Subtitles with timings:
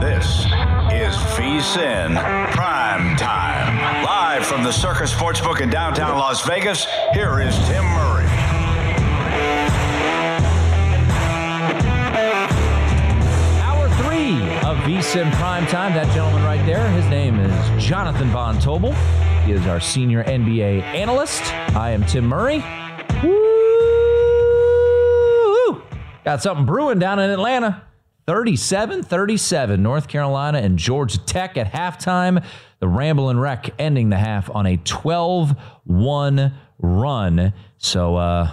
[0.00, 0.46] This
[0.94, 2.16] is VSIN
[2.52, 4.02] Prime Time.
[4.02, 8.24] Live from the Circus Sportsbook in downtown Las Vegas, here is Tim Murray.
[13.60, 15.92] Hour three of VSIN Prime Time.
[15.92, 18.94] That gentleman right there, his name is Jonathan Von Tobel.
[19.44, 21.42] He is our senior NBA analyst.
[21.76, 22.64] I am Tim Murray.
[23.22, 23.42] Woo!
[26.24, 27.82] Got something brewing down in Atlanta.
[28.30, 32.44] 37 37, North Carolina and Georgia Tech at halftime.
[32.78, 37.52] The Ramblin' Wreck ending the half on a 12 1 run.
[37.78, 38.52] So uh,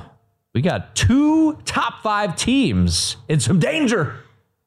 [0.55, 4.15] we got two top five teams in some danger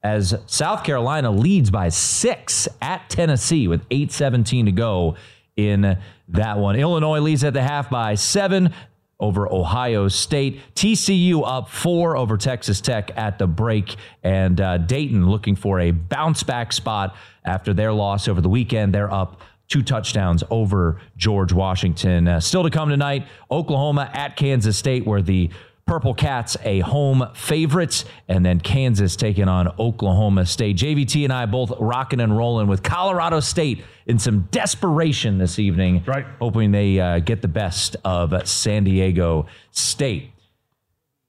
[0.01, 5.17] as South Carolina leads by six at Tennessee with 8.17 to go
[5.57, 5.99] in
[6.29, 6.77] that one.
[6.77, 8.73] Illinois leads at the half by seven
[9.21, 10.61] over Ohio State.
[10.75, 13.97] TCU up four over Texas Tech at the break.
[14.23, 17.15] And uh, Dayton looking for a bounce back spot
[17.45, 18.95] after their loss over the weekend.
[18.95, 22.27] They're up two touchdowns over George Washington.
[22.27, 25.51] Uh, still to come tonight, Oklahoma at Kansas State, where the
[25.91, 30.77] Purple Cats a home favorite, and then Kansas taking on Oklahoma State.
[30.77, 36.05] JVT and I both rocking and rolling with Colorado State in some desperation this evening.
[36.07, 36.25] Right.
[36.39, 40.31] Hoping they uh, get the best of San Diego State.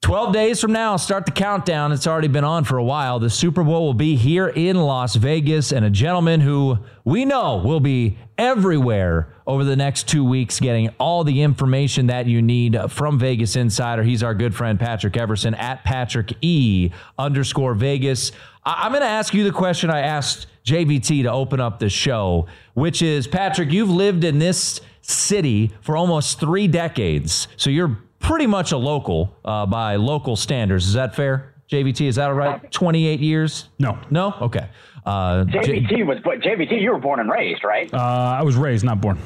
[0.04, 1.92] 12 days from now, start the countdown.
[1.92, 3.18] It's already been on for a while.
[3.18, 7.58] The Super Bowl will be here in Las Vegas, and a gentleman who we know
[7.58, 12.78] will be everywhere over the next two weeks, getting all the information that you need
[12.90, 14.02] from Vegas Insider.
[14.02, 16.90] He's our good friend, Patrick Everson, at Patrick E
[17.20, 18.32] underscore Vegas.
[18.66, 21.90] I- I'm going to ask you the question I asked JVT to open up the
[21.90, 27.50] show, which is Patrick, you've lived in this city for almost three decades.
[27.58, 30.88] So you're pretty much a local uh, by local standards.
[30.88, 32.08] Is that fair, JVT?
[32.08, 32.72] Is that all right?
[32.72, 33.68] 28 years?
[33.80, 34.00] No.
[34.10, 34.34] No?
[34.40, 34.70] Okay.
[35.06, 36.80] Uh, J- JVT was but JVT.
[36.82, 37.92] You were born and raised, right?
[37.94, 39.18] Uh, I was raised, not born.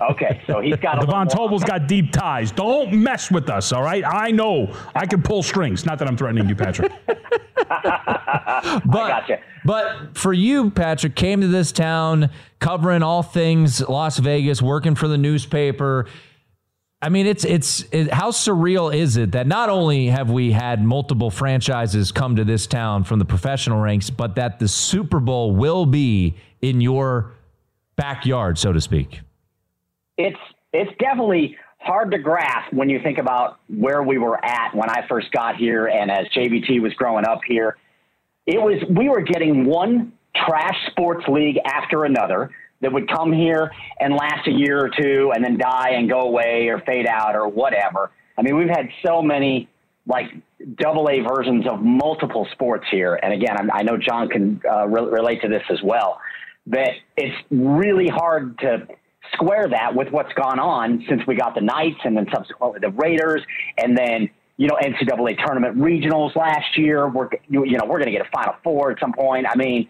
[0.00, 2.50] Okay, so he's got a little Devon more- Tobel's got deep ties.
[2.50, 4.04] Don't mess with us, all right?
[4.04, 5.84] I know I can pull strings.
[5.84, 6.92] Not that I'm threatening you, Patrick.
[7.06, 9.40] but, gotcha.
[9.64, 15.08] But for you, Patrick, came to this town covering all things Las Vegas, working for
[15.08, 16.06] the newspaper.
[17.00, 20.82] I mean, it's it's it, how surreal is it that not only have we had
[20.82, 25.54] multiple franchises come to this town from the professional ranks, but that the Super Bowl
[25.54, 27.32] will be in your
[27.96, 29.20] backyard, so to speak.
[30.16, 30.38] It's
[30.72, 35.06] it's definitely hard to grasp when you think about where we were at when I
[35.08, 37.76] first got here and as JVT was growing up here.
[38.46, 42.50] It was we were getting one trash sports league after another
[42.80, 46.20] that would come here and last a year or two and then die and go
[46.20, 48.10] away or fade out or whatever.
[48.36, 49.68] I mean, we've had so many
[50.06, 50.26] like
[50.76, 53.18] double A versions of multiple sports here.
[53.22, 56.20] And again, I'm, I know John can uh, re- relate to this as well.
[56.66, 58.86] That it's really hard to
[59.32, 62.90] square that with what's gone on since we got the Knights and then subsequently the
[62.90, 63.42] Raiders
[63.78, 67.08] and then you know NCAA tournament regionals last year.
[67.08, 69.46] We're you, know we're going to get a Final Four at some point.
[69.48, 69.88] I mean,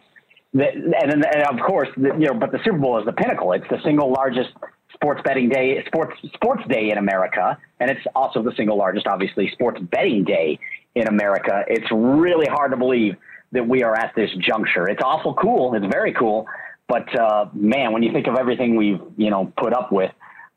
[0.52, 3.52] the, and, and of course the, you know, but the Super Bowl is the pinnacle.
[3.52, 4.50] It's the single largest
[4.94, 9.50] sports betting day, sports sports day in America, and it's also the single largest, obviously,
[9.52, 10.58] sports betting day
[10.94, 11.64] in America.
[11.66, 13.16] It's really hard to believe
[13.52, 14.88] that we are at this juncture.
[14.88, 15.75] It's awful cool.
[15.75, 16.46] It's very cool.
[16.88, 20.10] But uh, man, when you think of everything we've you know put up with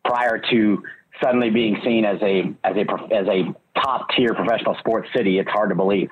[0.05, 0.83] prior to
[1.23, 5.49] suddenly being seen as a as a as a top tier professional sports city, it's
[5.49, 6.09] hard to believe.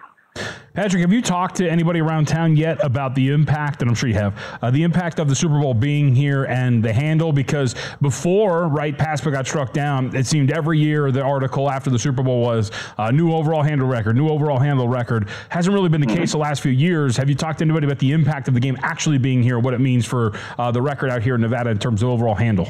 [0.76, 4.10] Patrick, have you talked to anybody around town yet about the impact, and I'm sure
[4.10, 7.32] you have, uh, the impact of the Super Bowl being here and the handle?
[7.32, 11.98] Because before, right, PASPA got struck down, it seemed every year the article after the
[11.98, 15.30] Super Bowl was uh, new overall handle record, new overall handle record.
[15.48, 17.16] Hasn't really been the case the last few years.
[17.16, 19.74] Have you talked to anybody about the impact of the game actually being here, what
[19.74, 22.68] it means for uh, the record out here in Nevada in terms of overall handle?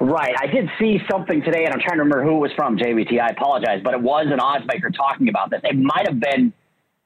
[0.00, 0.34] Right.
[0.36, 3.20] I did see something today, and I'm trying to remember who it was from, JVT.
[3.20, 5.60] I apologize, but it was an odds maker talking about this.
[5.62, 6.52] It might have been–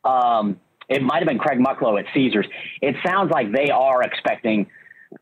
[0.04, 2.46] um, it might have been Craig Mucklow at Caesars.
[2.80, 4.66] It sounds like they are expecting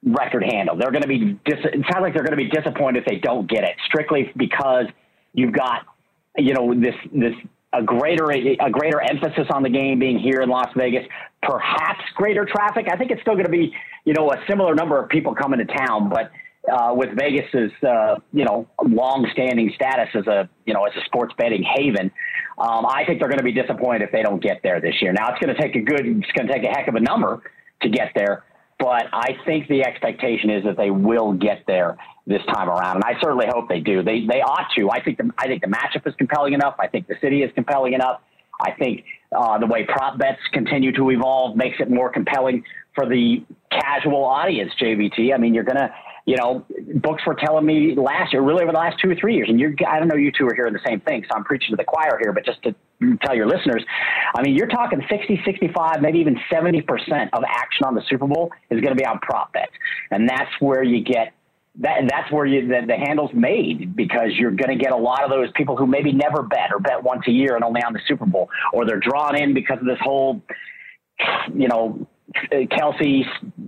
[0.02, 0.76] record handle.
[0.76, 1.38] They're going to be.
[1.44, 4.32] Dis- it sounds like they're going to be disappointed if they don't get it, strictly
[4.36, 4.86] because
[5.32, 5.86] you've got,
[6.36, 7.34] you know, this this
[7.72, 11.04] a greater a greater emphasis on the game being here in Las Vegas,
[11.42, 12.86] perhaps greater traffic.
[12.90, 13.72] I think it's still going to be,
[14.04, 16.30] you know, a similar number of people coming to town, but
[16.70, 21.34] uh, with Vegas's uh, you know long-standing status as a you know as a sports
[21.38, 22.10] betting haven,
[22.60, 25.12] um, I think they're going to be disappointed if they don't get there this year.
[25.12, 27.00] Now it's going to take a good, it's going to take a heck of a
[27.00, 27.42] number
[27.82, 28.44] to get there,
[28.78, 33.04] but I think the expectation is that they will get there this time around, and
[33.04, 34.02] I certainly hope they do.
[34.02, 34.90] They they ought to.
[34.90, 36.76] I think the I think the matchup is compelling enough.
[36.78, 38.20] I think the city is compelling enough.
[38.60, 39.04] I think
[39.36, 42.64] uh, the way prop bets continue to evolve makes it more compelling
[42.94, 44.72] for the casual audience.
[44.80, 45.34] JVT.
[45.34, 45.92] I mean, you're gonna
[46.30, 46.64] you know,
[47.02, 49.58] books were telling me last year, really over the last two or three years, and
[49.58, 51.76] you're, I don't know, you two are hearing the same thing, so I'm preaching to
[51.76, 52.74] the choir here, but just to
[53.26, 53.84] tell your listeners,
[54.36, 56.84] I mean, you're talking 60, 65, maybe even 70%
[57.32, 59.72] of action on the Super Bowl is going to be on prop bets.
[60.12, 61.32] And that's where you get
[61.80, 65.24] that, that's where you, the, the handle's made because you're going to get a lot
[65.24, 67.92] of those people who maybe never bet or bet once a year and only on
[67.92, 70.42] the Super Bowl, or they're drawn in because of this whole,
[71.52, 72.06] you know,
[72.52, 73.24] Kelce,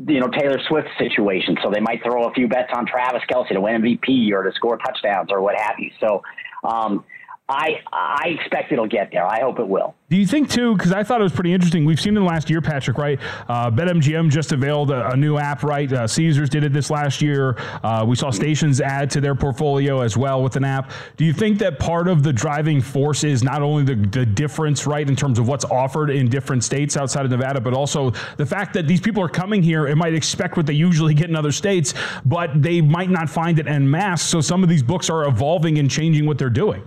[0.06, 1.56] you know, Taylor Swift situation.
[1.62, 4.52] So they might throw a few bets on Travis Kelce to win MVP or to
[4.54, 5.90] score touchdowns or what have you.
[6.00, 6.22] So,
[6.64, 7.04] um,
[7.48, 9.26] I I expect it'll get there.
[9.26, 9.94] I hope it will.
[10.08, 10.74] Do you think too?
[10.74, 11.84] Because I thought it was pretty interesting.
[11.84, 13.18] We've seen in the last year, Patrick, right?
[13.48, 15.92] Uh, BetMGM just availed a, a new app, right?
[15.92, 17.56] Uh, Caesars did it this last year.
[17.82, 20.92] Uh, we saw stations add to their portfolio as well with an app.
[21.16, 24.86] Do you think that part of the driving force is not only the, the difference,
[24.86, 28.46] right, in terms of what's offered in different states outside of Nevada, but also the
[28.46, 31.36] fact that these people are coming here and might expect what they usually get in
[31.36, 31.92] other states,
[32.24, 34.22] but they might not find it en masse.
[34.22, 36.82] So some of these books are evolving and changing what they're doing.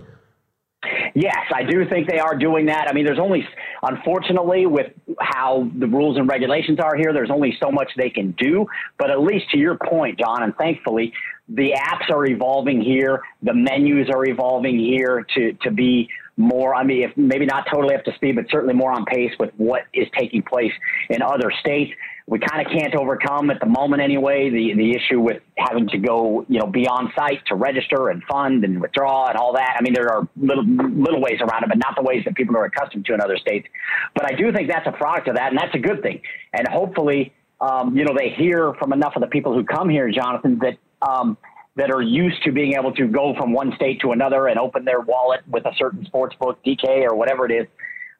[1.14, 2.88] Yes, I do think they are doing that.
[2.88, 3.46] I mean, there's only,
[3.82, 8.32] unfortunately, with how the rules and regulations are here, there's only so much they can
[8.32, 8.66] do.
[8.98, 11.12] But at least to your point, John, and thankfully,
[11.48, 13.22] the apps are evolving here.
[13.42, 17.94] The menus are evolving here to, to be more, I mean, if maybe not totally
[17.94, 20.72] up to speed, but certainly more on pace with what is taking place
[21.08, 21.92] in other states
[22.28, 25.98] we kind of can't overcome at the moment anyway the the issue with having to
[25.98, 29.76] go you know be on site to register and fund and withdraw and all that.
[29.78, 32.56] I mean there are little little ways around it, but not the ways that people
[32.56, 33.68] are accustomed to in other states.
[34.14, 36.20] But I do think that's a product of that, and that's a good thing.
[36.52, 40.10] And hopefully, um, you know, they hear from enough of the people who come here,
[40.10, 40.78] Jonathan, that.
[41.02, 41.36] Um,
[41.76, 44.86] that are used to being able to go from one state to another and open
[44.86, 47.66] their wallet with a certain sports book, DK or whatever it is,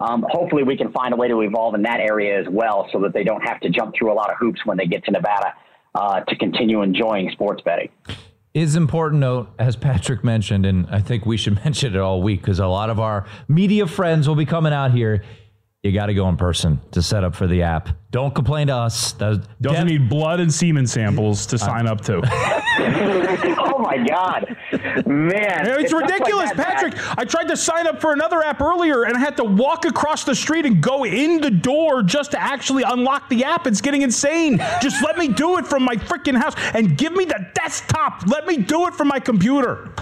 [0.01, 3.01] um, hopefully, we can find a way to evolve in that area as well, so
[3.01, 5.11] that they don't have to jump through a lot of hoops when they get to
[5.11, 5.55] Nevada
[5.95, 7.89] uh, to continue enjoying sports betting.
[8.53, 12.41] Is important note, as Patrick mentioned, and I think we should mention it all week
[12.41, 15.25] because a lot of our media friends will be coming out here.
[15.83, 17.91] You got to go in person to set up for the app.
[18.11, 19.13] Don't complain to us.
[19.13, 22.17] Doesn't need blood and semen samples to sign up to.
[23.87, 24.57] oh my God,
[25.07, 25.67] man!
[25.67, 26.95] It's, it's ridiculous, Patrick.
[26.95, 27.19] Bad.
[27.19, 30.25] I tried to sign up for another app earlier, and I had to walk across
[30.25, 33.67] the street and go in the door just to actually unlock the app.
[33.67, 34.59] It's getting insane.
[34.83, 38.27] just let me do it from my freaking house and give me the desktop.
[38.27, 39.93] Let me do it from my computer.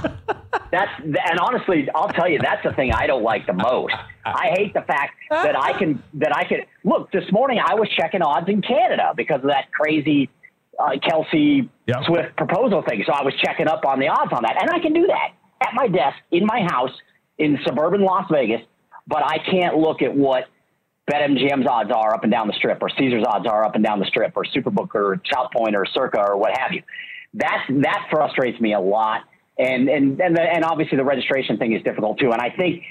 [0.71, 3.95] That's and honestly, I'll tell you, that's the thing I don't like the most.
[4.25, 7.13] I hate the fact that I can that I can look.
[7.13, 10.31] This morning I was checking odds in Canada because of that crazy
[10.79, 11.97] uh, Kelce yep.
[12.07, 13.03] Swift proposal thing.
[13.07, 15.33] So I was checking up on the odds on that, and I can do that
[15.61, 16.93] at my desk in my house
[17.39, 18.61] in suburban Las Vegas.
[19.07, 20.45] But I can't look at what
[21.11, 24.01] BetMGM's odds are up and down the strip, or Caesar's odds are up and down
[24.01, 26.83] the strip, or Superbook, or South Point, or Circa, or what have you.
[27.35, 29.23] That that frustrates me a lot,
[29.59, 32.33] and and and, the, and obviously the registration thing is difficult too.
[32.33, 32.83] And I think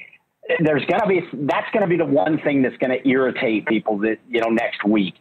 [0.59, 3.65] there's going to be that's going to be the one thing that's going to irritate
[3.65, 5.15] people that you know next week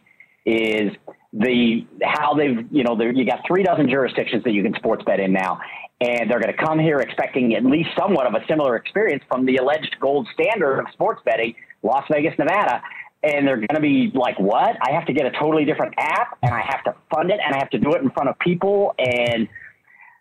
[0.45, 0.91] is
[1.33, 5.19] the how they've you know you got three dozen jurisdictions that you can sports bet
[5.19, 5.59] in now,
[5.99, 9.45] and they're going to come here expecting at least somewhat of a similar experience from
[9.45, 12.81] the alleged gold standard of sports betting, Las Vegas, Nevada.
[13.23, 14.75] and they're going to be like, what?
[14.81, 17.55] I have to get a totally different app and I have to fund it and
[17.55, 19.47] I have to do it in front of people and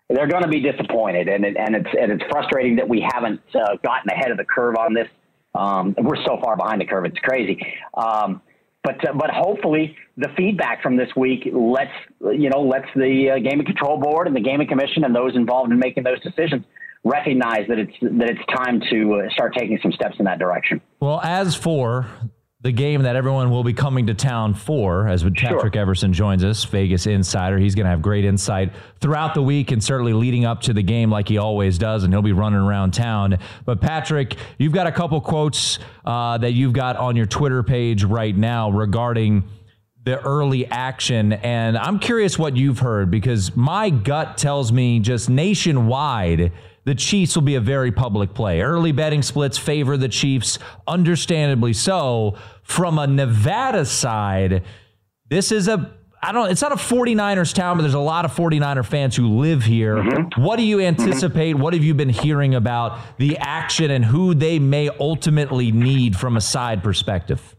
[0.09, 1.28] they're going to be disappointed.
[1.28, 4.45] And, it, and it's, and it's frustrating that we haven't uh, gotten ahead of the
[4.45, 5.09] curve on this.
[5.54, 7.04] Um, we're so far behind the curve.
[7.07, 7.61] It's crazy.
[7.95, 8.40] Um,
[8.85, 13.39] but, uh, but hopefully the feedback from this week lets, you know, lets the uh,
[13.39, 16.65] gaming control board and the gaming commission and those involved in making those decisions
[17.05, 20.81] recognize that it's, that it's time to uh, start taking some steps in that direction.
[21.01, 22.07] Well, as for
[22.62, 25.83] the game that everyone will be coming to town for, as Patrick sure.
[25.83, 27.59] Everson joins us, Vegas Insider.
[27.59, 30.83] He's going to have great insight throughout the week and certainly leading up to the
[30.83, 33.38] game, like he always does, and he'll be running around town.
[33.64, 38.04] But Patrick, you've got a couple quotes uh, that you've got on your Twitter page
[38.04, 39.42] right now regarding
[40.04, 41.33] the early action.
[41.33, 46.52] And I'm curious what you've heard because my gut tells me just nationwide
[46.85, 48.61] the Chiefs will be a very public play.
[48.61, 52.37] Early betting splits favor the Chiefs, understandably so.
[52.62, 54.62] From a Nevada side,
[55.28, 55.92] this is a
[56.23, 59.40] I don't it's not a 49ers town, but there's a lot of 49er fans who
[59.40, 59.97] live here.
[59.97, 60.40] Mm-hmm.
[60.40, 61.54] What do you anticipate?
[61.54, 61.62] Mm-hmm.
[61.62, 66.37] What have you been hearing about the action and who they may ultimately need from
[66.37, 67.57] a side perspective?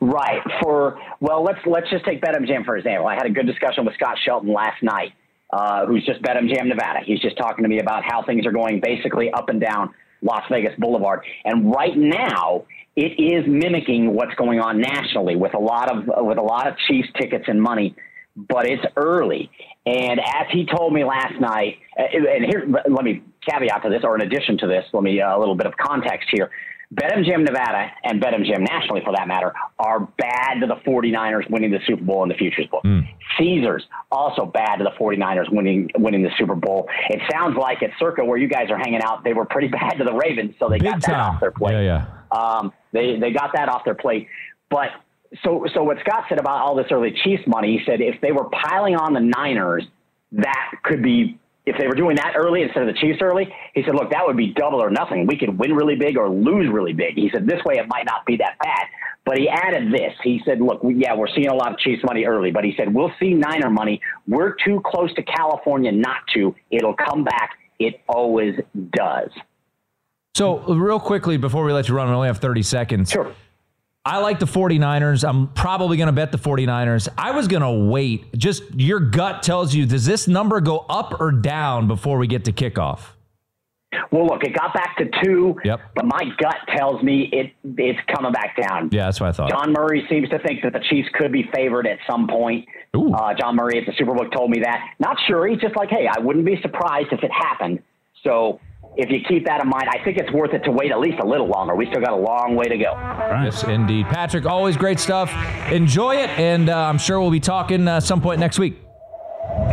[0.00, 0.42] Right.
[0.60, 3.06] For well, let's let's just take BetMGM for example.
[3.06, 5.12] I had a good discussion with Scott Shelton last night
[5.52, 7.00] uh, who's just BetMGM Nevada.
[7.04, 10.42] He's just talking to me about how things are going basically up and down Las
[10.50, 11.20] Vegas Boulevard.
[11.44, 12.64] And right now,
[12.96, 16.74] it is mimicking what's going on nationally with a lot of with a lot of
[16.88, 17.94] Chiefs tickets and money,
[18.34, 19.50] but it's early.
[19.84, 24.00] And as he told me last night, uh, and here let me caveat to this,
[24.02, 26.50] or in addition to this, let me uh, a little bit of context here.
[26.94, 31.80] BetMGM Nevada and BetMGM nationally, for that matter, are bad to the 49ers winning the
[31.84, 32.84] Super Bowl in the futures book.
[32.84, 33.08] Mm.
[33.36, 36.88] Caesars also bad to the 49ers winning winning the Super Bowl.
[37.10, 39.98] It sounds like at Circa, where you guys are hanging out, they were pretty bad
[39.98, 41.72] to the Ravens, so they Big got that off their plate.
[41.72, 42.06] Yeah, yeah.
[42.36, 44.28] Um, they they got that off their plate.
[44.70, 44.88] But
[45.44, 48.32] so so what Scott said about all this early Chiefs money, he said if they
[48.32, 49.84] were piling on the Niners,
[50.32, 53.82] that could be if they were doing that early instead of the Chiefs early, he
[53.82, 55.26] said, look, that would be double or nothing.
[55.26, 57.14] We could win really big or lose really big.
[57.16, 58.86] He said, this way it might not be that bad.
[59.24, 60.12] But he added this.
[60.22, 62.72] He said, look, we, yeah, we're seeing a lot of Chiefs money early, but he
[62.76, 64.00] said, we'll see Niner money.
[64.28, 66.54] We're too close to California not to.
[66.70, 67.58] It'll come back.
[67.80, 68.54] It always
[68.92, 69.30] does.
[70.36, 73.10] So, real quickly, before we let you run, we only have 30 seconds.
[73.10, 73.32] Sure.
[74.04, 75.26] I like the 49ers.
[75.26, 77.08] I'm probably going to bet the 49ers.
[77.16, 78.36] I was going to wait.
[78.36, 82.44] Just your gut tells you, does this number go up or down before we get
[82.44, 83.00] to kickoff?
[84.10, 85.80] Well, look, it got back to two, yep.
[85.94, 88.90] but my gut tells me it it's coming back down.
[88.92, 89.48] Yeah, that's what I thought.
[89.48, 92.68] John Murray seems to think that the Chiefs could be favored at some point.
[92.92, 94.96] Uh, John Murray at the Superbook told me that.
[94.98, 95.46] Not sure.
[95.46, 97.82] He's just like, hey, I wouldn't be surprised if it happened.
[98.22, 98.60] So
[98.96, 101.18] if you keep that in mind, I think it's worth it to wait at least
[101.20, 101.74] a little longer.
[101.74, 102.94] We still got a long way to go.
[102.94, 103.44] Right.
[103.44, 104.06] Yes, indeed.
[104.06, 105.30] Patrick, always great stuff.
[105.70, 108.78] Enjoy it, and uh, I'm sure we'll be talking uh, some point next week.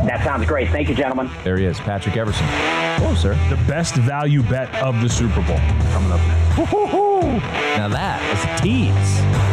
[0.05, 0.69] That sounds great.
[0.69, 1.29] Thank you, gentlemen.
[1.43, 2.45] There he is, Patrick Everson.
[2.47, 3.33] Hello, sir.
[3.49, 5.57] The best value bet of the Super Bowl
[5.91, 6.73] coming up next.
[7.77, 9.52] Now that is a tease.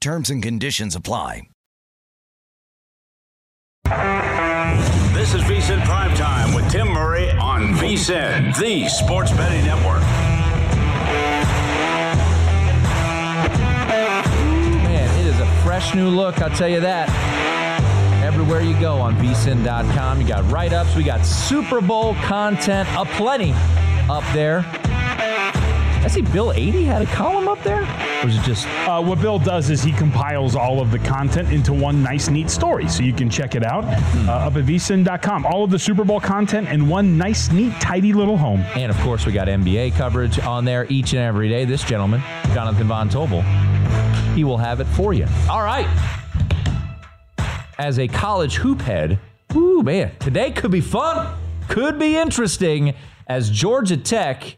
[0.00, 1.42] Terms and conditions apply.
[3.84, 10.00] This is VSIN Prime Time with Tim Murray on VSIN, the Sports Betting Network.
[14.84, 17.10] Man, it is a fresh new look, I'll tell you that.
[18.24, 23.52] Everywhere you go on vsin.com, you got write ups, we got Super Bowl content, aplenty
[24.08, 24.64] up there.
[26.02, 27.82] I see Bill Adee had a column up there?
[28.22, 28.66] Or was it just.
[28.88, 32.48] Uh, what Bill does is he compiles all of the content into one nice, neat
[32.48, 32.88] story.
[32.88, 35.44] So you can check it out uh, up at vsin.com.
[35.44, 38.60] All of the Super Bowl content in one nice, neat, tidy little home.
[38.74, 41.66] And of course, we got NBA coverage on there each and every day.
[41.66, 42.22] This gentleman,
[42.54, 43.42] Jonathan Von Tobel,
[44.34, 45.26] he will have it for you.
[45.50, 45.86] All right.
[47.78, 49.18] As a college hoop head,
[49.54, 51.36] ooh, man, today could be fun,
[51.68, 52.94] could be interesting
[53.26, 54.56] as Georgia Tech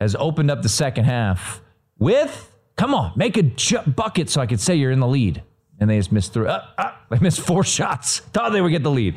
[0.00, 1.60] has opened up the second half
[1.98, 3.42] with, come on, make a
[3.90, 5.42] bucket so I could say you're in the lead.
[5.80, 6.48] And they just missed through.
[6.48, 8.18] Uh, uh, they missed four shots.
[8.18, 9.14] Thought they would get the lead.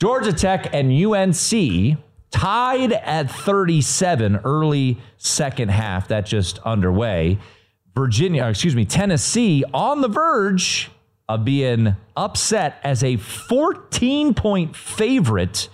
[0.00, 1.98] Georgia Tech and UNC
[2.30, 6.08] tied at 37 early second half.
[6.08, 7.38] That just underway.
[7.94, 10.90] Virginia, excuse me, Tennessee on the verge
[11.28, 15.68] of being upset as a 14 point favorite.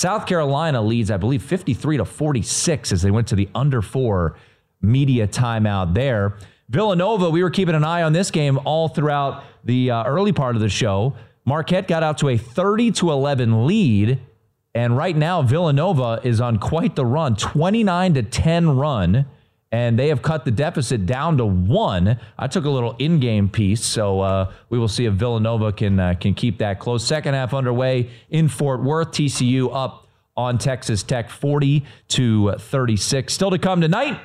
[0.00, 4.34] South Carolina leads, I believe, 53 to 46 as they went to the under four
[4.80, 6.38] media timeout there.
[6.70, 10.56] Villanova, we were keeping an eye on this game all throughout the uh, early part
[10.56, 11.14] of the show.
[11.44, 14.18] Marquette got out to a 30 to 11 lead.
[14.74, 19.26] And right now, Villanova is on quite the run 29 to 10 run.
[19.72, 22.18] And they have cut the deficit down to one.
[22.36, 26.14] I took a little in-game piece, so uh, we will see if Villanova can uh,
[26.20, 27.06] can keep that close.
[27.06, 29.12] Second half underway in Fort Worth.
[29.12, 33.32] TCU up on Texas Tech, 40 to 36.
[33.32, 34.18] Still to come tonight.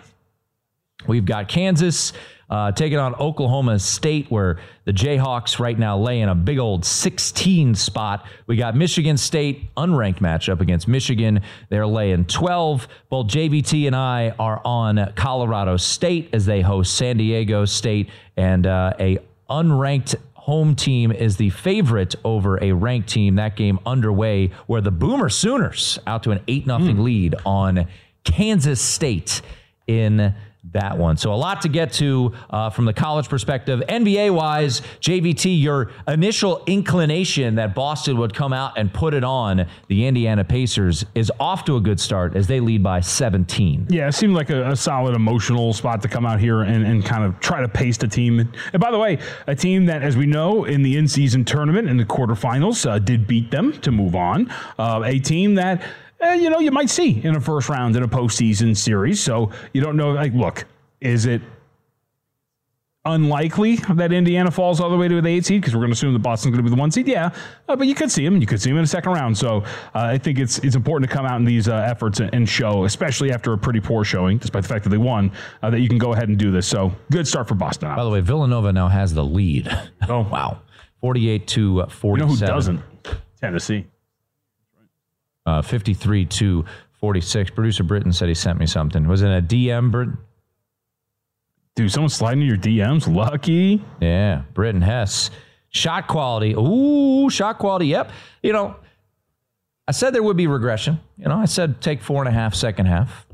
[1.07, 2.13] We've got Kansas
[2.50, 6.85] uh, taking on Oklahoma State, where the Jayhawks right now lay in a big old
[6.85, 8.25] 16 spot.
[8.47, 11.41] We got Michigan State, unranked matchup against Michigan.
[11.69, 12.88] They're laying 12.
[13.09, 18.68] Both JVT and I are on Colorado State as they host San Diego State, and
[18.68, 19.18] uh, a
[19.50, 23.35] unranked home team is the favorite over a ranked team.
[23.35, 27.87] That game underway where the Boomer Sooners out to an 8 0 lead on
[28.24, 29.41] Kansas State
[29.87, 30.35] in
[30.71, 31.17] that one.
[31.17, 33.81] So a lot to get to uh, from the college perspective.
[33.87, 39.67] NBA wise, JVT, your initial inclination that Boston would come out and put it on
[39.87, 43.87] the Indiana Pacers is off to a good start as they lead by 17.
[43.89, 47.05] Yeah, it seemed like a, a solid emotional spot to come out here and, and
[47.05, 48.39] kind of try to pace the team.
[48.39, 51.97] And by the way, a team that, as we know, in the in-season tournament in
[51.97, 54.51] the quarterfinals, uh, did beat them to move on.
[54.77, 55.83] Uh, a team that
[56.23, 59.21] uh, you know, you might see in a first round in a postseason series.
[59.21, 60.11] So you don't know.
[60.11, 60.65] Like, look,
[61.01, 61.41] is it
[63.05, 65.93] unlikely that Indiana falls all the way to the eight seed because we're going to
[65.93, 67.07] assume that Boston's going to be the one seed?
[67.07, 67.29] Yeah,
[67.67, 68.41] uh, but you could see them.
[68.41, 69.37] You could see them in the second round.
[69.37, 72.33] So uh, I think it's it's important to come out in these uh, efforts and,
[72.33, 75.69] and, show, especially after a pretty poor showing, despite the fact that they won, uh,
[75.69, 76.67] that you can go ahead and do this.
[76.67, 77.93] So good start for Boston.
[77.95, 79.69] By the way, Villanova now has the lead.
[80.09, 80.61] Oh wow,
[81.01, 82.29] forty-eight to forty-seven.
[82.33, 82.81] You know who doesn't?
[83.41, 83.85] Tennessee.
[85.46, 86.66] Uh, 53 to
[87.00, 87.51] 46.
[87.51, 89.08] Producer Britton said he sent me something.
[89.08, 90.18] Was it a DM, Britton?
[91.75, 93.14] Dude, someone sliding in your DMs.
[93.14, 93.84] Lucky.
[94.00, 95.29] Yeah, Britton Hess.
[95.70, 96.53] Shot quality.
[96.58, 97.88] Ooh, shot quality.
[97.88, 98.12] Yep.
[98.42, 98.75] You know,
[99.88, 101.00] I said there would be regression.
[101.18, 103.27] You know, I said take four and a half second half.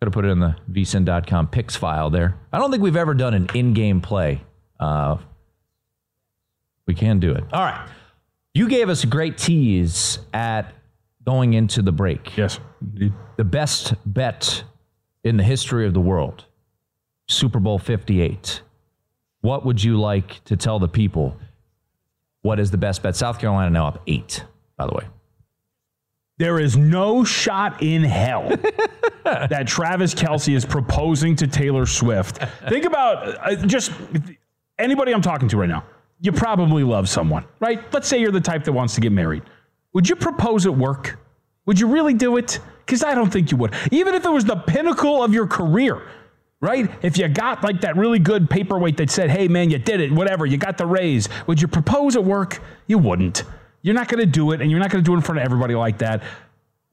[0.00, 2.36] Could have put it in the vsin.com picks file there.
[2.52, 4.40] I don't think we've ever done an in game play.
[4.80, 5.18] Uh,
[6.86, 7.44] we can do it.
[7.52, 7.86] All right.
[8.54, 10.72] You gave us a great tease at
[11.24, 12.36] going into the break.
[12.36, 12.58] Yes.
[12.80, 13.12] Indeed.
[13.36, 14.64] The best bet
[15.24, 16.44] in the history of the world,
[17.28, 18.62] Super Bowl 58.
[19.40, 21.36] What would you like to tell the people?
[22.42, 23.16] What is the best bet?
[23.16, 24.44] South Carolina now up eight,
[24.76, 25.04] by the way.
[26.38, 28.48] There is no shot in hell
[29.24, 32.38] that Travis Kelce is proposing to Taylor Swift.
[32.68, 33.92] Think about uh, just
[34.78, 35.84] anybody I'm talking to right now.
[36.20, 37.80] You probably love someone, right?
[37.92, 39.42] Let's say you're the type that wants to get married.
[39.92, 41.18] Would you propose at work?
[41.66, 42.58] Would you really do it?
[42.84, 43.74] Because I don't think you would.
[43.90, 46.02] Even if it was the pinnacle of your career,
[46.60, 46.90] right?
[47.02, 50.12] If you got like that really good paperweight that said, hey, man, you did it,
[50.12, 52.60] whatever, you got the raise, would you propose at work?
[52.86, 53.44] You wouldn't.
[53.82, 55.40] You're not going to do it, and you're not going to do it in front
[55.40, 56.22] of everybody like that.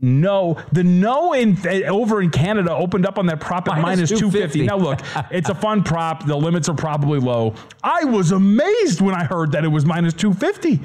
[0.02, 4.20] No, the no in over in Canada opened up on that prop at minus, minus
[4.20, 4.60] 250.
[4.60, 4.66] 250.
[4.66, 6.26] Now look, it's a fun prop.
[6.26, 7.54] The limits are probably low.
[7.84, 10.80] I was amazed when I heard that it was minus 250.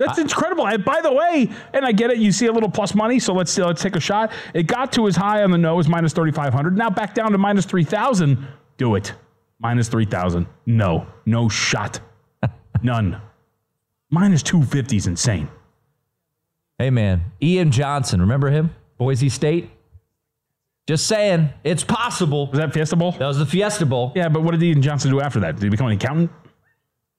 [0.00, 0.66] That's I, incredible.
[0.66, 3.34] And by the way, and I get it, you see a little plus money, so
[3.34, 4.32] let's let's take a shot.
[4.54, 6.76] It got to as high on the nose, minus 3,500.
[6.76, 8.44] Now back down to minus 3,000.
[8.78, 9.12] Do it.
[9.58, 10.46] Minus 3,000.
[10.64, 12.00] No, no shot.
[12.82, 13.20] None.
[14.08, 15.48] Minus 250 is insane.
[16.78, 17.20] Hey, man.
[17.42, 18.74] Ian Johnson, remember him?
[18.96, 19.70] Boise State?
[20.88, 22.46] Just saying, it's possible.
[22.46, 23.12] Was that Fiesta Bowl?
[23.12, 24.12] That was the Fiesta Bowl.
[24.16, 25.56] Yeah, but what did Ian Johnson do after that?
[25.56, 26.30] Did he become an accountant?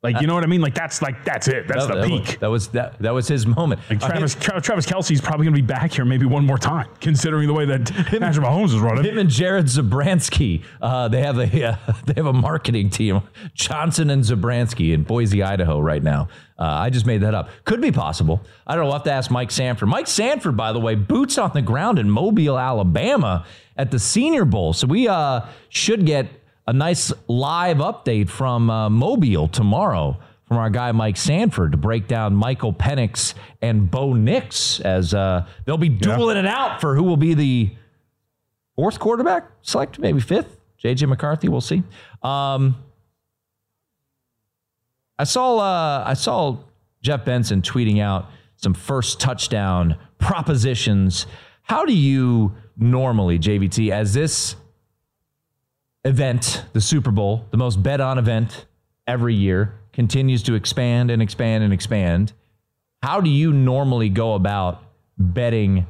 [0.03, 0.61] Like you know what I mean?
[0.61, 1.67] Like that's like that's it.
[1.67, 2.25] That's that, the that peak.
[2.25, 3.81] Was, that was that, that was his moment.
[3.87, 6.87] Like Travis Tra- Travis Kelce's probably going to be back here maybe one more time,
[6.99, 9.05] considering the way that Patrick Mahomes is running.
[9.05, 11.75] Him and Jared Zabransky, uh, they have a uh,
[12.07, 13.21] they have a marketing team,
[13.53, 16.29] Johnson and Zabransky in Boise, Idaho, right now.
[16.57, 17.49] Uh, I just made that up.
[17.65, 18.41] Could be possible.
[18.65, 18.87] I don't know.
[18.87, 19.87] We'll have to ask Mike Sanford.
[19.87, 23.45] Mike Sanford, by the way, boots on the ground in Mobile, Alabama,
[23.77, 24.73] at the Senior Bowl.
[24.73, 26.27] So we uh, should get
[26.71, 32.07] a nice live update from uh, Mobile tomorrow from our guy Mike Sanford to break
[32.07, 36.43] down Michael Penix and Bo Nix as uh, they'll be dueling yeah.
[36.43, 37.71] it out for who will be the
[38.77, 40.61] fourth quarterback select, maybe fifth.
[40.81, 41.83] JJ McCarthy, we'll see.
[42.23, 42.81] Um,
[45.19, 46.57] I saw uh, I saw
[47.01, 51.27] Jeff Benson tweeting out some first touchdown propositions.
[51.63, 54.55] How do you normally, JVT, as this
[56.05, 58.65] event, the Super Bowl, the most bet on event
[59.07, 62.33] every year, continues to expand and expand and expand,
[63.01, 64.83] how do you normally go about
[65.17, 65.85] betting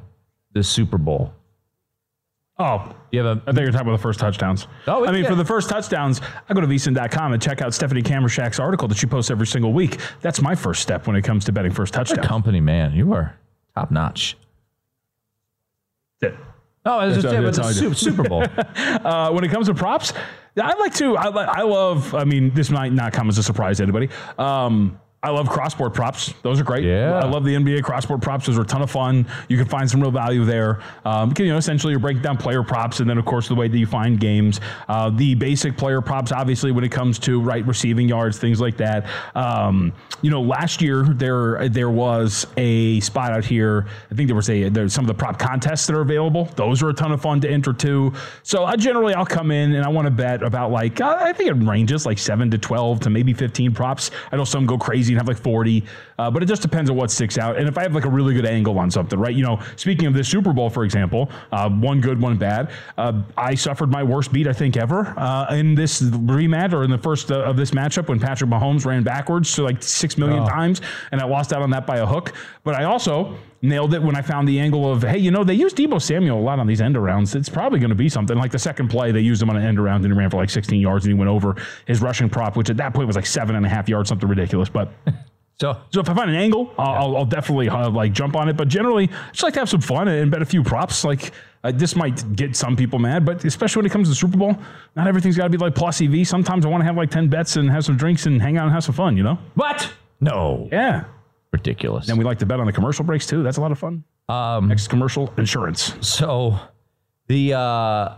[0.53, 1.33] the Super Bowl?
[2.57, 4.67] Oh, you have a, I think you're talking about the first touchdowns.
[4.85, 5.29] Oh, I mean, yeah.
[5.29, 8.97] for the first touchdowns, I go to vsin.com and check out Stephanie Kamrashak's article that
[8.97, 9.97] she posts every single week.
[10.21, 12.27] That's my first step when it comes to betting first touchdowns.
[12.27, 12.93] company, man.
[12.93, 13.35] You are
[13.73, 14.37] top notch.
[16.83, 16.89] It.
[16.89, 18.43] Oh, it's just, but the Super Bowl.
[18.75, 20.13] uh, when it comes to props,
[20.59, 21.15] I like to.
[21.15, 22.15] I, I love.
[22.15, 24.09] I mean, this might not come as a surprise to anybody.
[24.37, 26.33] Um, I love crossboard props.
[26.41, 26.83] Those are great.
[26.83, 27.19] Yeah.
[27.19, 28.47] I love the NBA crossboard props.
[28.47, 29.27] Those are a ton of fun.
[29.49, 30.81] You can find some real value there.
[31.05, 33.67] Um, you know, essentially, you're breaking down player props, and then, of course, the way
[33.67, 34.59] that you find games.
[34.89, 38.77] Uh, the basic player props, obviously, when it comes to right receiving yards, things like
[38.77, 39.05] that.
[39.35, 43.85] Um, you know, last year there there was a spot out here.
[44.11, 46.45] I think there was a there's some of the prop contests that are available.
[46.55, 48.13] Those are a ton of fun to enter too.
[48.41, 51.33] So I generally I'll come in and I want to bet about like uh, I
[51.33, 54.09] think it ranges like seven to twelve to maybe fifteen props.
[54.31, 55.83] I know some go crazy and have like 40.
[56.17, 57.57] Uh, but it just depends on what sticks out.
[57.57, 59.35] And if I have like a really good angle on something, right?
[59.35, 62.71] You know, speaking of this Super Bowl, for example, uh, one good, one bad.
[62.97, 66.91] Uh, I suffered my worst beat, I think, ever uh, in this rematch or in
[66.91, 70.43] the first uh, of this matchup when Patrick Mahomes ran backwards to like six million
[70.43, 70.47] oh.
[70.47, 72.33] times, and I lost out on that by a hook.
[72.63, 75.53] But I also nailed it when I found the angle of, hey, you know, they
[75.53, 77.35] use Deebo Samuel a lot on these end arounds.
[77.35, 78.37] It's probably going to be something.
[78.37, 80.37] Like the second play, they used him on an end around and he ran for
[80.37, 83.15] like 16 yards and he went over his rushing prop, which at that point was
[83.15, 84.69] like seven and a half yards, something ridiculous.
[84.69, 84.91] But
[85.61, 88.49] So, so if I find an angle, I'll, I'll, I'll definitely uh, like jump on
[88.49, 88.57] it.
[88.57, 91.03] But generally, I just like to have some fun and bet a few props.
[91.03, 94.15] Like uh, this might get some people mad, but especially when it comes to the
[94.15, 94.57] Super Bowl,
[94.95, 96.27] not everything's got to be like plus EV.
[96.27, 98.63] Sometimes I want to have like ten bets and have some drinks and hang out
[98.63, 99.15] and have some fun.
[99.15, 99.37] You know?
[99.53, 99.87] What?
[100.19, 100.67] No.
[100.71, 101.03] Yeah.
[101.51, 102.09] Ridiculous.
[102.09, 103.43] And we like to bet on the commercial breaks too.
[103.43, 104.03] That's a lot of fun.
[104.29, 105.93] Um, Next commercial insurance.
[105.99, 106.57] So
[107.27, 108.15] the uh,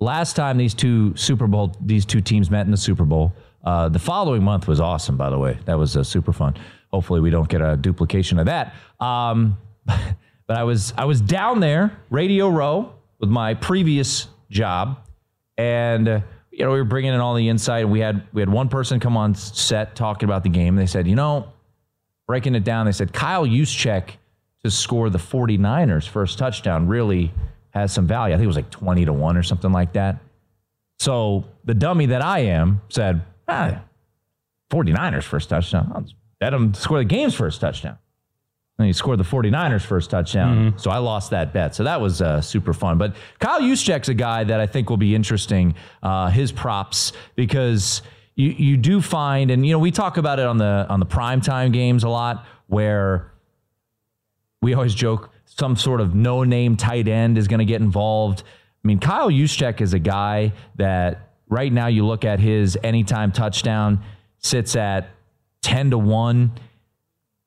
[0.00, 3.32] last time these two Super Bowl these two teams met in the Super Bowl.
[3.64, 5.58] Uh, the following month was awesome, by the way.
[5.64, 6.56] That was uh, super fun.
[6.92, 8.74] Hopefully, we don't get a duplication of that.
[9.00, 15.00] Um, but I was I was down there, Radio Row, with my previous job,
[15.56, 16.20] and uh,
[16.52, 17.88] you know we were bringing in all the insight.
[17.88, 20.76] We had we had one person come on set talking about the game.
[20.76, 21.52] They said, you know,
[22.28, 24.10] breaking it down, they said Kyle Juszczyk
[24.62, 27.32] to score the 49ers first touchdown really
[27.70, 28.34] has some value.
[28.34, 30.18] I think it was like 20 to 1 or something like that.
[31.00, 33.82] So the dummy that I am said, ah,
[34.70, 35.90] 49ers first touchdown.
[35.94, 36.04] I'll
[36.38, 37.98] bet him to score the game's first touchdown.
[38.78, 40.56] And he scored the 49ers first touchdown.
[40.56, 40.78] Mm-hmm.
[40.78, 41.74] So I lost that bet.
[41.74, 42.98] So that was uh, super fun.
[42.98, 48.02] But Kyle Juszczyk's a guy that I think will be interesting, uh, his props, because
[48.38, 51.06] you, you do find, and you know, we talk about it on the on the
[51.06, 53.32] primetime games a lot, where
[54.62, 58.44] we always joke some sort of no-name tight end is going to get involved.
[58.84, 63.32] I mean, Kyle Juszczyk is a guy that right now you look at his anytime
[63.32, 64.04] touchdown
[64.38, 65.10] sits at
[65.62, 66.52] 10 to 1.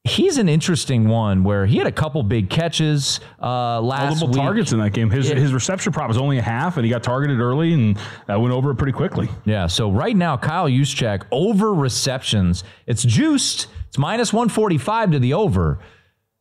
[0.03, 4.37] He's an interesting one where he had a couple big catches uh, last Multiple week.
[4.37, 5.11] targets in that game.
[5.11, 8.39] His, his reception prop was only a half, and he got targeted early and uh,
[8.39, 9.29] went over it pretty quickly.
[9.45, 12.63] Yeah, so right now, Kyle Juszczyk, over receptions.
[12.87, 13.67] It's juiced.
[13.89, 15.77] It's minus 145 to the over.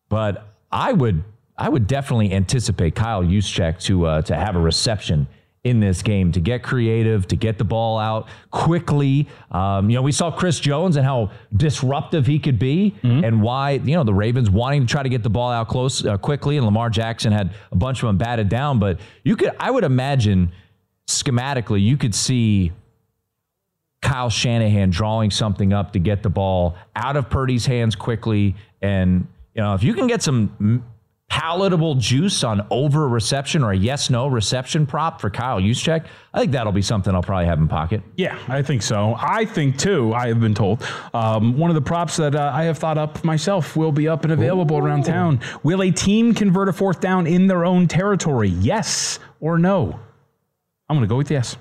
[0.09, 1.23] But I would
[1.59, 5.27] I would definitely anticipate Kyle Juszczyk to uh, to have a reception
[5.63, 9.29] in this game to get creative, to get the ball out quickly.
[9.51, 13.25] Um, you know, we saw Chris Jones and how disruptive he could be, mm-hmm.
[13.25, 16.05] and why you know the Ravens wanting to try to get the ball out close
[16.05, 18.79] uh, quickly, and Lamar Jackson had a bunch of them batted down.
[18.79, 20.53] But you could, I would imagine,
[21.07, 22.73] schematically, you could see.
[24.03, 28.57] Kyle Shanahan drawing something up to get the ball out of Purdy's hands quickly.
[28.81, 30.83] And, you know, if you can get some
[31.31, 36.41] palatable juice on over reception or a yes no reception prop for Kyle Juszczyk, I
[36.41, 38.03] think that'll be something I'll probably have in pocket.
[38.17, 39.15] Yeah, I think so.
[39.17, 40.13] I think too.
[40.13, 43.25] I have been told um, one of the props that uh, I have thought up
[43.25, 44.85] myself will be up and available Ooh.
[44.85, 45.41] around town.
[45.63, 48.49] Will a team convert a fourth down in their own territory?
[48.49, 49.99] Yes or no?
[50.89, 51.57] I'm going to go with yes.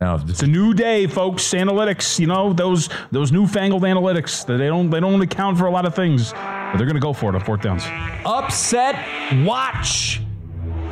[0.00, 1.42] Now, it's a new day, folks.
[1.54, 5.70] Analytics, you know those those newfangled analytics that they don't they don't account for a
[5.70, 6.32] lot of things,
[6.70, 7.84] but they're going to go for it on fourth downs.
[8.24, 8.96] Upset
[9.44, 10.20] watch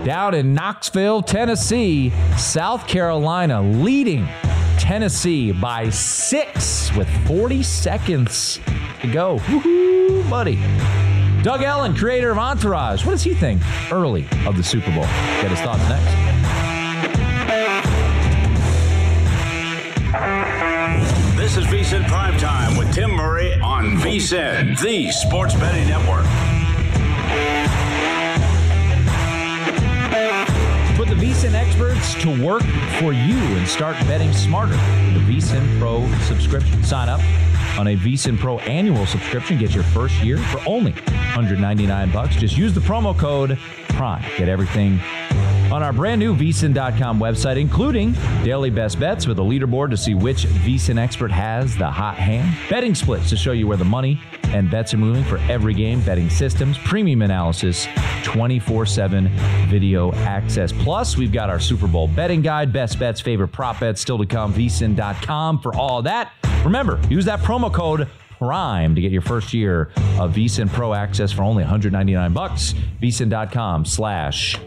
[0.05, 2.13] down in Knoxville, Tennessee.
[2.37, 4.27] South Carolina leading
[4.79, 8.61] Tennessee by six with 40 seconds
[9.01, 9.39] to go.
[9.39, 10.57] Woohoo, buddy.
[11.43, 15.05] Doug Ellin, creator of Entourage, what does he think early of the Super Bowl?
[15.05, 16.34] Get his thoughts next.
[21.55, 26.25] This is VSIN Prime Time with Tim Murray on VSIN, the Sports Betting Network.
[30.97, 32.65] Put the VSIN experts to work
[32.99, 36.83] for you and start betting smarter with the VSIN Pro subscription.
[36.83, 37.21] Sign up
[37.79, 39.59] on a VSIN Pro annual subscription.
[39.59, 42.37] Get your first year for only 199 bucks.
[42.37, 43.59] Just use the promo code
[43.89, 44.23] PRIME.
[44.37, 45.01] Get everything
[45.73, 48.13] on our brand new VSIN.com website, including
[48.45, 52.57] daily best bets with a leaderboard to see which VSIN expert has the hot hand,
[52.69, 56.01] betting splits to show you where the money and bets are moving for every game,
[56.03, 57.89] betting systems, premium analysis,
[58.23, 59.29] 24 7
[59.69, 60.71] video access.
[60.71, 64.27] Plus, we've got our Super Bowl betting guide, best bets, favorite prop bets still to
[64.27, 66.33] come, VSIN.com for all that.
[66.65, 71.31] Remember, use that promo code Prime to get your first year of VSIN Pro access
[71.31, 72.75] for only 199 bucks.
[73.01, 74.59] VSIN.com slash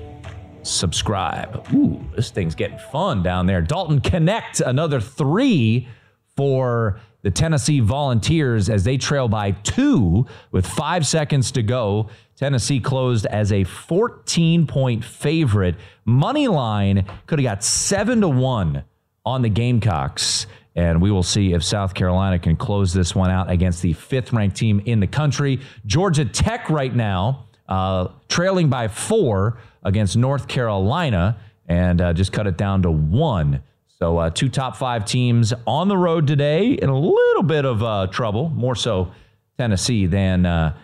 [0.63, 1.67] subscribe.
[1.73, 3.62] Ooh, this thing's getting fun down there.
[3.62, 5.88] Dalton Knecht, another three
[6.36, 12.10] for the Tennessee Volunteers as they trail by two with five seconds to go.
[12.36, 15.75] Tennessee closed as a 14 point favorite.
[16.05, 18.83] Money line could have got seven to one
[19.25, 20.47] on the Gamecocks.
[20.78, 24.32] And we will see if South Carolina can close this one out against the fifth
[24.32, 25.60] ranked team in the country.
[25.88, 31.36] Georgia Tech right now, uh, trailing by four against North Carolina
[31.68, 33.63] and uh, just cut it down to one.
[33.88, 37.82] So, uh, two top five teams on the road today in a little bit of
[37.82, 39.12] uh, trouble, more so
[39.58, 40.78] Tennessee than, uh,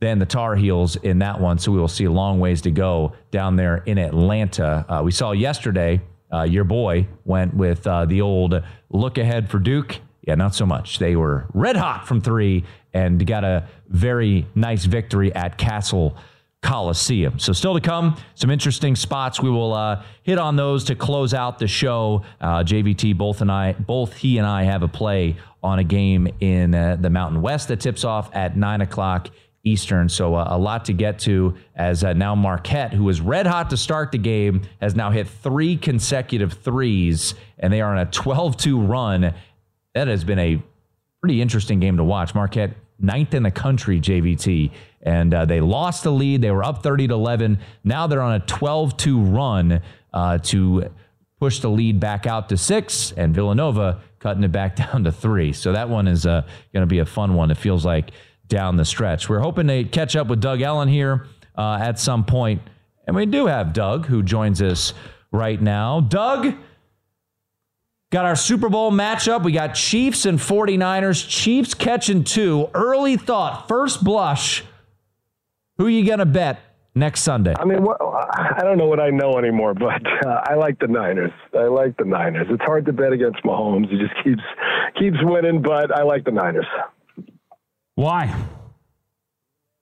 [0.00, 1.58] than the Tar Heels in that one.
[1.58, 4.84] So, we will see a long ways to go down there in Atlanta.
[4.88, 6.00] Uh, we saw yesterday
[6.32, 9.98] uh, your boy went with the old look ahead for Duke.
[10.22, 10.98] Yeah, not so much.
[10.98, 16.16] They were red hot from three and got a very nice victory at Cassell
[16.60, 17.38] Coliseum.
[17.38, 19.40] So, still to come, some interesting spots.
[19.40, 22.24] We will uh, hit on those to close out the show.
[22.40, 26.28] Uh, JVT, both and I, both he and I have a play on a game
[26.40, 29.28] in uh, the Mountain West that tips off at nine o'clock
[29.68, 30.08] Eastern.
[30.08, 33.70] So, uh, a lot to get to as uh, now Marquette, who was red hot
[33.70, 38.06] to start the game, has now hit three consecutive threes, and they are on a
[38.06, 39.34] 12 2 run.
[39.94, 40.62] That has been a
[41.20, 42.34] pretty interesting game to watch.
[42.34, 44.70] Marquette, ninth in the country, JVT
[45.02, 46.42] and uh, they lost the lead.
[46.42, 47.58] They were up 30 to 11.
[47.84, 49.80] Now they're on a 12 2 run
[50.12, 50.90] uh, to
[51.38, 55.52] push the lead back out to six, and Villanova cutting it back down to three.
[55.52, 58.10] So that one is uh, going to be a fun one, it feels like,
[58.48, 59.28] down the stretch.
[59.28, 62.62] We're hoping to catch up with Doug Ellin here uh, at some point.
[63.06, 64.92] And we do have Doug who joins us
[65.32, 66.00] right now.
[66.00, 66.54] Doug,
[68.10, 69.42] Got our Super Bowl matchup.
[69.42, 71.28] We got Chiefs and 49ers.
[71.28, 72.70] Chiefs catching two.
[72.72, 74.64] Early thought, first blush.
[75.76, 76.58] Who are you going to bet
[76.94, 77.54] next Sunday?
[77.58, 77.98] I mean, well,
[78.32, 81.32] I don't know what I know anymore, but uh, I like the Niners.
[81.52, 82.46] I like the Niners.
[82.48, 83.90] It's hard to bet against Mahomes.
[83.90, 84.42] He just keeps
[84.98, 86.66] keeps winning, but I like the Niners.
[87.98, 88.32] Why?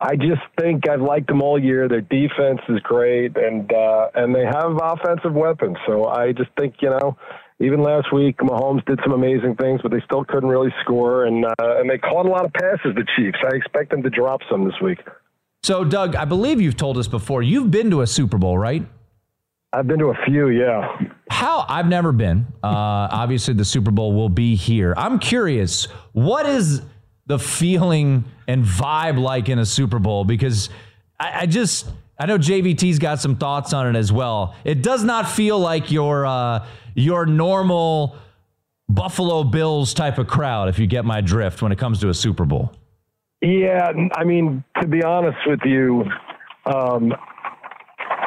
[0.01, 1.87] I just think I've liked them all year.
[1.87, 5.77] Their defense is great, and uh, and they have offensive weapons.
[5.87, 7.19] So I just think you know,
[7.61, 11.45] even last week Mahomes did some amazing things, but they still couldn't really score, and
[11.45, 12.95] uh, and they caught a lot of passes.
[12.95, 13.37] The Chiefs.
[13.45, 15.01] I expect them to drop some this week.
[15.63, 18.87] So, Doug, I believe you've told us before, you've been to a Super Bowl, right?
[19.75, 20.97] I've been to a few, yeah.
[21.29, 21.67] How?
[21.69, 22.47] I've never been.
[22.65, 22.69] Uh,
[23.13, 24.95] obviously, the Super Bowl will be here.
[24.97, 26.81] I'm curious, what is
[27.27, 30.25] the feeling and vibe like in a Super Bowl?
[30.25, 30.71] Because
[31.19, 34.55] I, I just, I know JVT's got some thoughts on it as well.
[34.65, 38.17] It does not feel like your uh, your normal
[38.89, 42.15] Buffalo Bills type of crowd, if you get my drift, when it comes to a
[42.15, 42.73] Super Bowl.
[43.43, 46.05] Yeah, I mean, to be honest with you,
[46.65, 47.13] um,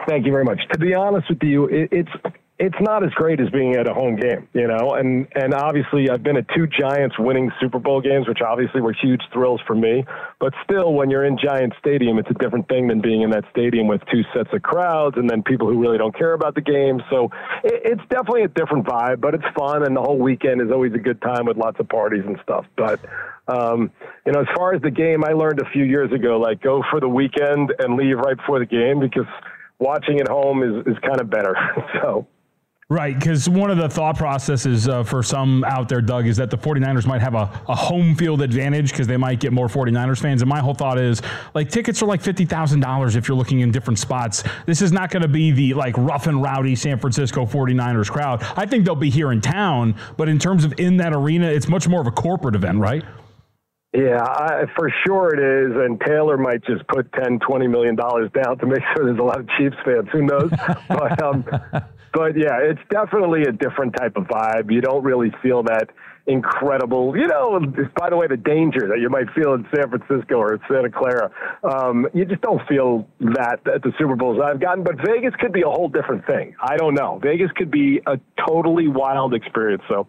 [0.08, 0.60] thank you very much.
[0.72, 2.12] To be honest with you, it, it's
[2.60, 4.92] it's not as great as being at a home game, you know.
[4.92, 8.92] And and obviously, I've been at two Giants winning Super Bowl games, which obviously were
[8.92, 10.04] huge thrills for me.
[10.42, 13.46] But still, when you're in Giant Stadium, it's a different thing than being in that
[13.50, 16.62] stadium with two sets of crowds and then people who really don't care about the
[16.62, 17.00] game.
[17.10, 17.30] So
[17.64, 20.94] it, it's definitely a different vibe, but it's fun, and the whole weekend is always
[20.94, 22.66] a good time with lots of parties and stuff.
[22.76, 23.00] But
[23.48, 23.90] um,
[24.26, 26.84] you know, as far as the game, I learned a few years ago, like go
[26.92, 29.32] for the weekend and leave right before the game because
[29.80, 31.56] watching at home is, is kind of better.
[32.04, 32.28] so.
[32.92, 36.50] Right, because one of the thought processes uh, for some out there, Doug, is that
[36.50, 40.20] the 49ers might have a, a home field advantage because they might get more 49ers
[40.20, 40.42] fans.
[40.42, 41.22] And my whole thought is
[41.54, 44.44] like tickets are like $50,000 if you're looking in different spots.
[44.66, 48.44] This is not going to be the like rough and rowdy San Francisco 49ers crowd.
[48.58, 51.68] I think they'll be here in town, but in terms of in that arena, it's
[51.68, 53.04] much more of a corporate event, right?
[53.94, 55.78] Yeah, I, for sure it is.
[55.78, 59.24] And Taylor might just put 10, 20 million dollars down to make sure there's a
[59.24, 60.08] lot of Chiefs fans.
[60.12, 60.50] Who knows?
[60.88, 61.46] but um,
[62.14, 64.72] but yeah, it's definitely a different type of vibe.
[64.72, 65.90] You don't really feel that
[66.28, 67.60] incredible, you know,
[67.98, 71.32] by the way, the danger that you might feel in San Francisco or Santa Clara.
[71.64, 74.84] Um, you just don't feel that at the Super Bowls I've gotten.
[74.84, 76.56] But Vegas could be a whole different thing.
[76.62, 77.20] I don't know.
[77.22, 79.84] Vegas could be a totally wild experience.
[79.90, 80.08] So.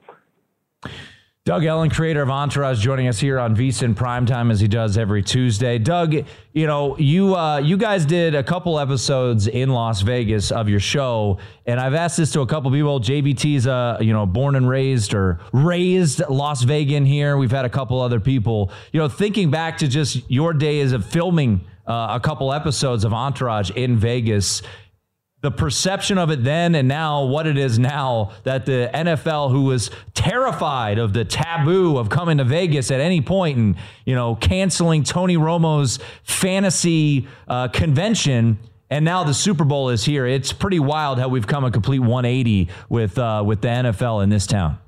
[1.51, 5.21] Doug Ellin, creator of Entourage, joining us here on VSIN Primetime as he does every
[5.21, 5.79] Tuesday.
[5.79, 6.15] Doug,
[6.53, 10.79] you know, you uh, you guys did a couple episodes in Las Vegas of your
[10.79, 13.01] show, and I've asked this to a couple people.
[13.01, 17.37] JVT's uh, you know, born and raised or raised Las Vegan here.
[17.37, 18.71] We've had a couple other people.
[18.93, 23.13] You know, thinking back to just your days of filming uh, a couple episodes of
[23.13, 24.63] Entourage in Vegas
[25.43, 29.65] the perception of it then and now what it is now that the NFL who
[29.65, 34.35] was terrified of the taboo of coming to Vegas at any point and you know
[34.35, 38.59] canceling Tony Romo's fantasy uh, convention
[38.91, 42.01] and now the Super Bowl is here it's pretty wild how we've come a complete
[42.01, 44.79] 180 with uh, with the NFL in this town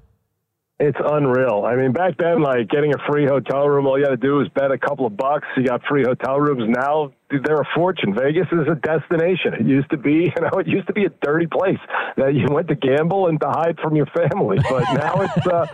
[0.83, 1.65] it's unreal.
[1.65, 4.35] I mean, back then, like getting a free hotel room, all you had to do
[4.39, 5.47] was bet a couple of bucks.
[5.57, 6.65] You got free hotel rooms.
[6.69, 8.15] Now they're a fortune.
[8.15, 9.55] Vegas is a destination.
[9.55, 11.79] It used to be, you know, it used to be a dirty place
[12.17, 14.59] that you went to gamble and to hide from your family.
[14.69, 15.67] But now it's, uh,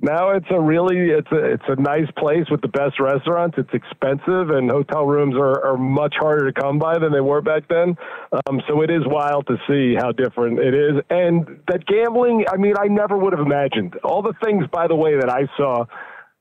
[0.00, 3.56] now it's a really it's a it's a nice place with the best restaurants.
[3.58, 7.40] It's expensive, and hotel rooms are, are much harder to come by than they were
[7.40, 7.96] back then.
[8.46, 12.44] Um, so it is wild to see how different it is, and that gambling.
[12.52, 14.64] I mean, I never would have imagined all the things.
[14.72, 15.84] By the way, that I saw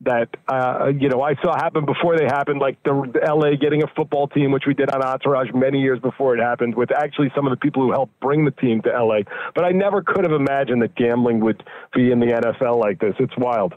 [0.01, 3.83] that uh, you know I saw happen before they happened, like the, the LA getting
[3.83, 7.31] a football team, which we did on Entourage many years before it happened, with actually
[7.35, 9.19] some of the people who helped bring the team to LA.
[9.55, 11.63] But I never could have imagined that gambling would
[11.95, 13.15] be in the NFL like this.
[13.19, 13.73] It's wild.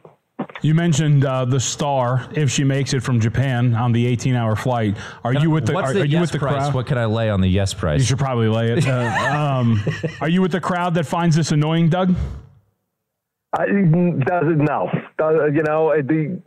[0.62, 4.96] You mentioned uh, the star if she makes it from Japan on the 18-hour flight.
[5.24, 5.72] Are you with the?
[5.72, 6.54] What's Are, the are you yes with the price?
[6.54, 6.74] crowd?
[6.74, 8.00] What can I lay on the yes price?
[8.00, 8.86] You should probably lay it.
[8.86, 9.82] Uh, um,
[10.20, 12.14] are you with the crowd that finds this annoying, Doug?
[13.52, 14.88] I, doesn't no?
[15.18, 16.40] Does, you know the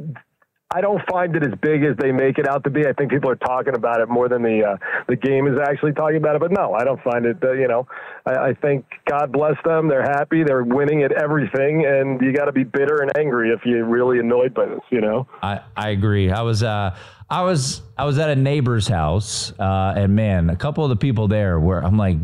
[0.76, 2.88] I don't find it as big as they make it out to be.
[2.88, 5.94] I think people are talking about it more than the uh, the game is actually
[5.94, 6.42] talking about it.
[6.42, 7.38] But no, I don't find it.
[7.44, 7.86] Uh, you know,
[8.26, 9.88] I, I think God bless them.
[9.88, 10.44] They're happy.
[10.44, 14.18] They're winning at everything, and you got to be bitter and angry if you're really
[14.18, 14.82] annoyed by this.
[14.89, 15.28] You know.
[15.44, 16.32] I, I agree.
[16.32, 16.98] I was uh
[17.30, 20.96] I was I was at a neighbor's house, uh, and man, a couple of the
[20.96, 22.18] people there were I'm like,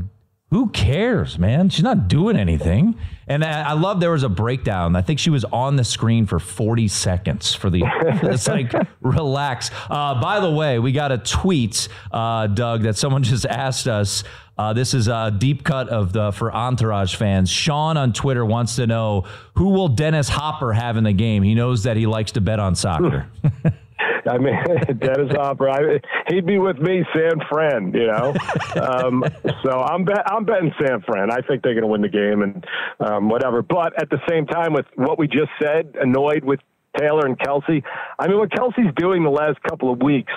[0.52, 1.70] who cares, man?
[1.70, 2.96] She's not doing anything.
[3.28, 4.96] And I, I love there was a breakdown.
[4.96, 7.84] I think she was on the screen for 40 seconds for the.
[8.24, 9.70] it's like relax.
[9.90, 14.24] Uh, by the way, we got a tweet, uh, Doug, that someone just asked us.
[14.58, 17.50] Uh, this is a deep cut of the for Entourage fans.
[17.50, 21.44] Sean on Twitter wants to know who will Dennis Hopper have in the game.
[21.44, 23.28] He knows that he likes to bet on soccer.
[24.30, 24.56] I mean,
[25.00, 27.94] Dennis Hopper, I, he'd be with me, San Fran.
[27.94, 28.34] You know,
[28.82, 29.24] um,
[29.64, 31.32] so I'm bet, I'm betting San Fran.
[31.32, 32.66] I think they're going to win the game and
[33.00, 33.62] um, whatever.
[33.62, 36.60] But at the same time, with what we just said, annoyed with
[36.98, 37.84] Taylor and Kelce.
[38.18, 40.34] I mean, what Kelce's doing the last couple of weeks.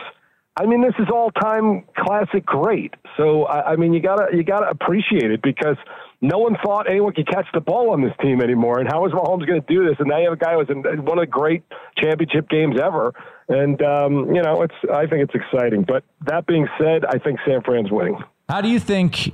[0.61, 2.94] I mean, this is all time classic great.
[3.16, 5.77] So I, I mean, you gotta you gotta appreciate it because
[6.22, 8.79] no one thought anyone could catch the ball on this team anymore.
[8.79, 9.96] And how is Mahomes going to do this?
[9.98, 11.64] And now you have a guy who was in one of the great
[11.99, 13.12] championship games ever.
[13.53, 15.84] And um, you know, it's I think it's exciting.
[15.86, 18.18] But that being said, I think San Fran's winning.
[18.48, 19.32] How do you think?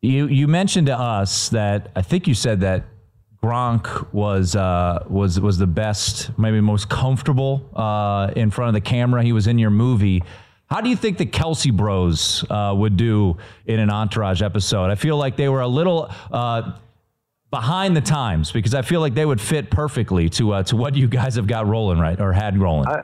[0.00, 2.84] You you mentioned to us that I think you said that
[3.42, 8.80] Gronk was uh, was was the best, maybe most comfortable uh, in front of the
[8.80, 9.22] camera.
[9.22, 10.22] He was in your movie.
[10.66, 13.36] How do you think the Kelce Bros uh, would do
[13.66, 14.90] in an Entourage episode?
[14.90, 16.72] I feel like they were a little uh,
[17.52, 20.96] behind the times because I feel like they would fit perfectly to uh, to what
[20.96, 22.88] you guys have got rolling right or had rolling.
[22.88, 23.02] Uh,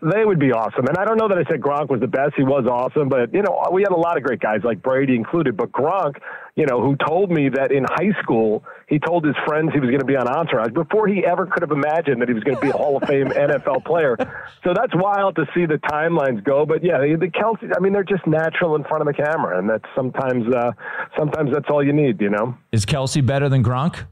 [0.00, 2.34] they would be awesome, and I don't know that I said Gronk was the best.
[2.36, 5.16] He was awesome, but you know we had a lot of great guys like Brady
[5.16, 5.56] included.
[5.56, 6.16] But Gronk,
[6.56, 9.88] you know, who told me that in high school he told his friends he was
[9.88, 12.56] going to be on Entourage before he ever could have imagined that he was going
[12.56, 14.16] to be a Hall of Fame NFL player.
[14.64, 16.66] So that's wild to see the timelines go.
[16.66, 19.70] But yeah, the, Kelce, I mean, they're just natural in front of the camera, and
[19.70, 20.72] that's sometimes uh,
[21.16, 22.56] sometimes that's all you need, you know.
[22.72, 24.06] Is Kelce better than Gronk?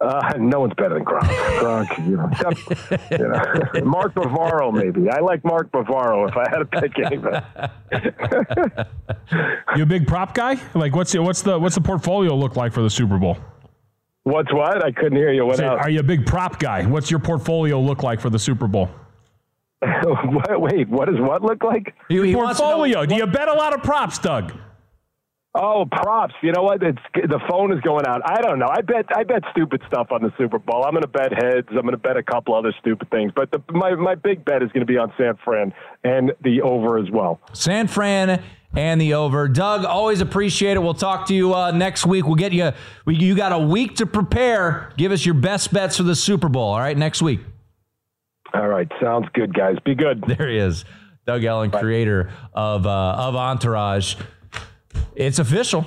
[0.00, 1.28] Uh, no one's better than Gronk.
[1.58, 2.30] Gronk, you know,
[3.10, 3.84] you know.
[3.84, 5.10] Mark Bavaro, maybe.
[5.10, 7.44] I like Mark Bavaro if I had to pick anybody.
[9.76, 10.56] you a big prop guy?
[10.74, 13.38] Like, what's the, what's the what's the portfolio look like for the Super Bowl?
[14.22, 14.84] What's what?
[14.84, 15.44] I couldn't hear you.
[15.44, 16.86] What Say, Are you a big prop guy?
[16.86, 18.90] What's your portfolio look like for the Super Bowl?
[19.82, 21.94] Wait, what does what look like?
[22.08, 23.04] He, he portfolio.
[23.04, 24.52] Do you bet a lot of props, Doug?
[25.54, 26.34] Oh, props!
[26.42, 26.82] You know what?
[26.82, 28.20] It's the phone is going out.
[28.24, 28.68] I don't know.
[28.70, 30.84] I bet I bet stupid stuff on the Super Bowl.
[30.84, 31.66] I'm going to bet heads.
[31.70, 33.32] I'm going to bet a couple other stupid things.
[33.34, 35.72] But the, my my big bet is going to be on San Fran
[36.04, 37.40] and the over as well.
[37.54, 38.42] San Fran
[38.76, 39.48] and the over.
[39.48, 40.80] Doug, always appreciate it.
[40.80, 42.26] We'll talk to you uh, next week.
[42.26, 42.72] We'll get you.
[43.06, 44.92] We, you got a week to prepare.
[44.98, 46.72] Give us your best bets for the Super Bowl.
[46.72, 47.40] All right, next week.
[48.52, 49.76] All right, sounds good, guys.
[49.84, 50.22] Be good.
[50.26, 50.84] There he is,
[51.26, 51.80] Doug Ellin, Bye.
[51.80, 54.16] creator of uh, of Entourage.
[55.14, 55.86] It's official.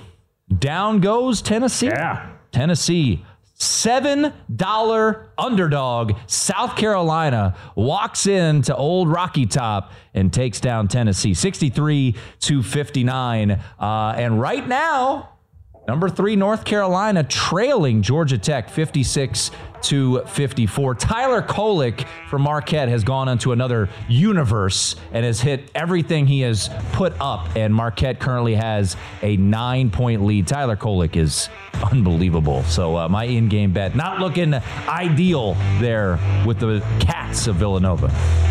[0.60, 1.88] Down goes Tennessee.
[1.88, 2.30] Yeah.
[2.52, 3.24] Tennessee,
[3.58, 6.14] $7 underdog.
[6.28, 13.52] South Carolina walks into Old Rocky Top and takes down Tennessee 63 to 59.
[13.52, 15.30] Uh, and right now,
[15.88, 19.52] Number three, North Carolina trailing Georgia Tech 56
[19.84, 20.96] to 54.
[20.96, 26.70] Tyler Kolek from Marquette has gone into another universe and has hit everything he has
[26.94, 27.56] put up.
[27.56, 30.48] And Marquette currently has a nine point lead.
[30.48, 31.50] Tyler Kolek is
[31.92, 32.64] unbelievable.
[32.64, 34.54] So, uh, my in game bet, not looking
[34.88, 38.51] ideal there with the Cats of Villanova.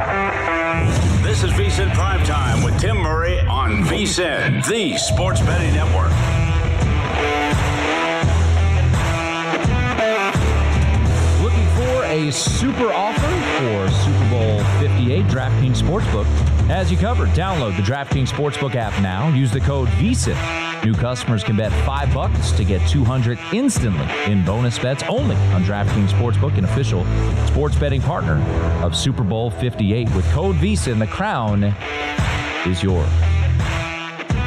[0.00, 6.10] This is VSIN Prime Time with Tim Murray on VSIN, the Sports Betting Network.
[11.42, 13.20] Looking for a super offer
[13.58, 17.28] for Super Bowl 58 DraftKings Sportsbook has you covered.
[17.30, 19.28] Download the DraftKings Sportsbook app now.
[19.34, 20.36] Use the code VSIN
[20.84, 25.62] New customers can bet five bucks to get 200 instantly in bonus bets only on
[25.62, 27.04] DraftKings Sportsbook, an official
[27.46, 28.38] sports betting partner
[28.82, 30.14] of Super Bowl 58.
[30.14, 31.64] With code VSIN, the crown
[32.66, 33.10] is yours.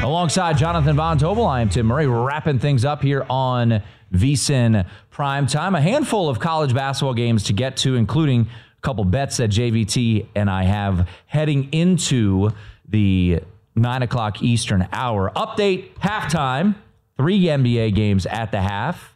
[0.01, 5.45] Alongside Jonathan Von Tobel, I am Tim Murray, wrapping things up here on VSIN Prime
[5.45, 5.76] Time.
[5.76, 8.47] A handful of college basketball games to get to, including
[8.84, 12.51] couple bets that JVT and I have heading into
[12.88, 13.39] the
[13.75, 15.31] 9 o'clock Eastern hour.
[15.36, 16.75] Update halftime.
[17.17, 19.15] Three NBA games at the half.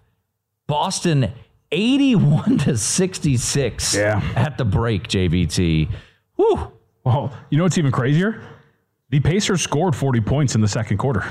[0.68, 1.32] Boston
[1.72, 4.22] 81 to 66 yeah.
[4.36, 5.90] at the break, JVT.
[6.36, 6.72] Whew.
[7.04, 8.42] Well, you know what's even crazier?
[9.10, 11.26] The Pacers scored 40 points in the second quarter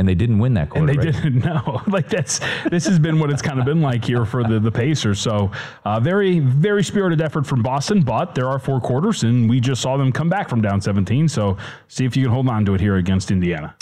[0.00, 0.90] and they didn't win that quarter.
[0.90, 1.22] And they right?
[1.22, 1.82] didn't know.
[1.86, 2.40] like that's
[2.70, 5.20] this has been what it's kind of been like here for the the Pacers.
[5.20, 5.52] So
[5.84, 9.82] uh, very very spirited effort from Boston, but there are four quarters, and we just
[9.82, 11.28] saw them come back from down 17.
[11.28, 13.76] So see if you can hold on to it here against Indiana.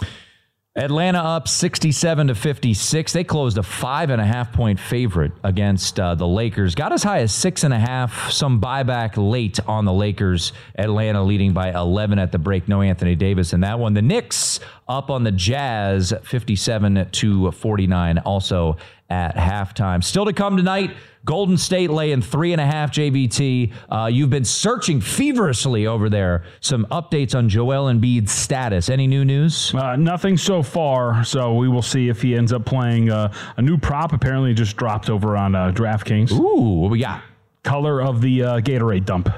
[0.78, 3.12] Atlanta up 67 to 56.
[3.12, 6.76] They closed a five and a half point favorite against uh, the Lakers.
[6.76, 8.30] Got as high as six and a half.
[8.30, 10.52] Some buyback late on the Lakers.
[10.76, 12.68] Atlanta leading by 11 at the break.
[12.68, 13.94] No Anthony Davis in that one.
[13.94, 18.18] The Knicks up on the Jazz 57 to 49.
[18.18, 18.76] Also
[19.10, 20.04] at halftime.
[20.04, 20.94] Still to come tonight.
[21.24, 23.72] Golden State laying three and a half JVT.
[23.90, 26.44] Uh, you've been searching feverishly over there.
[26.60, 28.88] Some updates on Joel Embiid's status.
[28.88, 29.74] Any new news?
[29.74, 31.24] Uh, nothing so far.
[31.24, 34.12] So we will see if he ends up playing uh, a new prop.
[34.12, 36.32] Apparently, just dropped over on uh, DraftKings.
[36.32, 37.22] Ooh, what we got?
[37.62, 39.28] Color of the uh, Gatorade dump.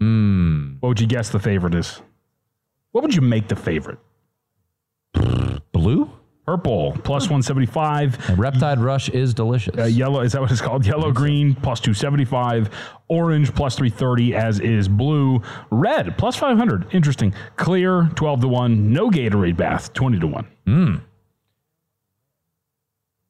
[0.00, 0.76] Mm.
[0.80, 2.00] What would you guess the favorite is?
[2.92, 3.98] What would you make the favorite?
[5.72, 6.10] Blue?
[6.46, 8.28] Purple plus 175.
[8.28, 9.78] And Riptide Rush is delicious.
[9.78, 10.84] Uh, yellow, is that what it's called?
[10.86, 12.68] Yellow green plus 275.
[13.08, 15.40] Orange plus 330, as is blue.
[15.70, 16.92] Red plus 500.
[16.92, 17.32] Interesting.
[17.56, 18.92] Clear 12 to 1.
[18.92, 20.46] No Gatorade bath 20 to 1.
[20.66, 21.00] Mm.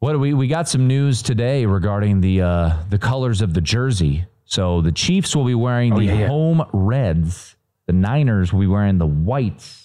[0.00, 3.60] What do we we got some news today regarding the uh, the colors of the
[3.60, 4.26] jersey.
[4.44, 6.26] So the Chiefs will be wearing Oh, the yeah, yeah.
[6.28, 7.56] home reds.
[7.86, 9.83] The Niners will be wearing the whites,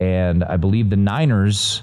[0.00, 1.82] and I believe the Niners,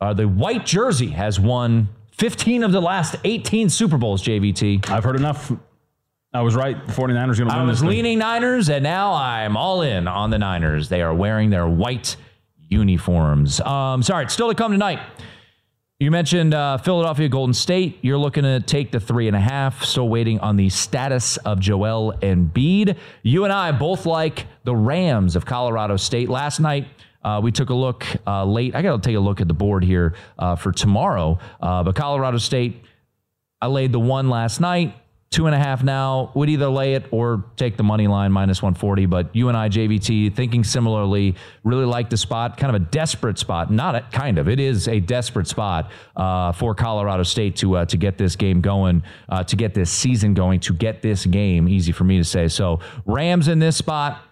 [0.00, 4.22] uh, the white jersey has won 15 of the last 18 Super Bowls.
[4.22, 4.88] JVT.
[4.90, 5.52] I've heard enough.
[6.32, 6.86] I was right.
[6.86, 7.88] The 49ers going to I win was this thing.
[7.90, 10.88] leaning Niners, and now I'm all in on the Niners.
[10.88, 12.16] They are wearing their white
[12.68, 13.60] uniforms.
[13.60, 15.00] Um, sorry, it's still to come tonight.
[15.98, 17.98] You mentioned uh, Philadelphia Golden State.
[18.00, 19.84] You're looking to take the three and a half.
[19.84, 22.96] Still waiting on the status of Joel Embiid.
[23.22, 26.30] You and I both like the Rams of Colorado State.
[26.30, 26.86] Last night,
[27.22, 28.74] uh, we took a look uh, late.
[28.74, 31.38] I got to take a look at the board here uh, for tomorrow.
[31.60, 32.82] Uh, but Colorado State,
[33.60, 34.94] I laid the one last night,
[35.28, 36.32] two and a half now.
[36.34, 39.04] Would either lay it or take the money line minus 140.
[39.04, 43.38] But you and I, JVT, thinking similarly, really like the spot, kind of a desperate
[43.38, 43.70] spot.
[43.70, 47.84] Not a kind of, it is a desperate spot uh, for Colorado State to uh,
[47.84, 49.02] to get this game going,
[49.46, 51.68] to get this season going, to get this game.
[51.68, 52.48] Easy for me to say.
[52.48, 54.22] So Rams in this spot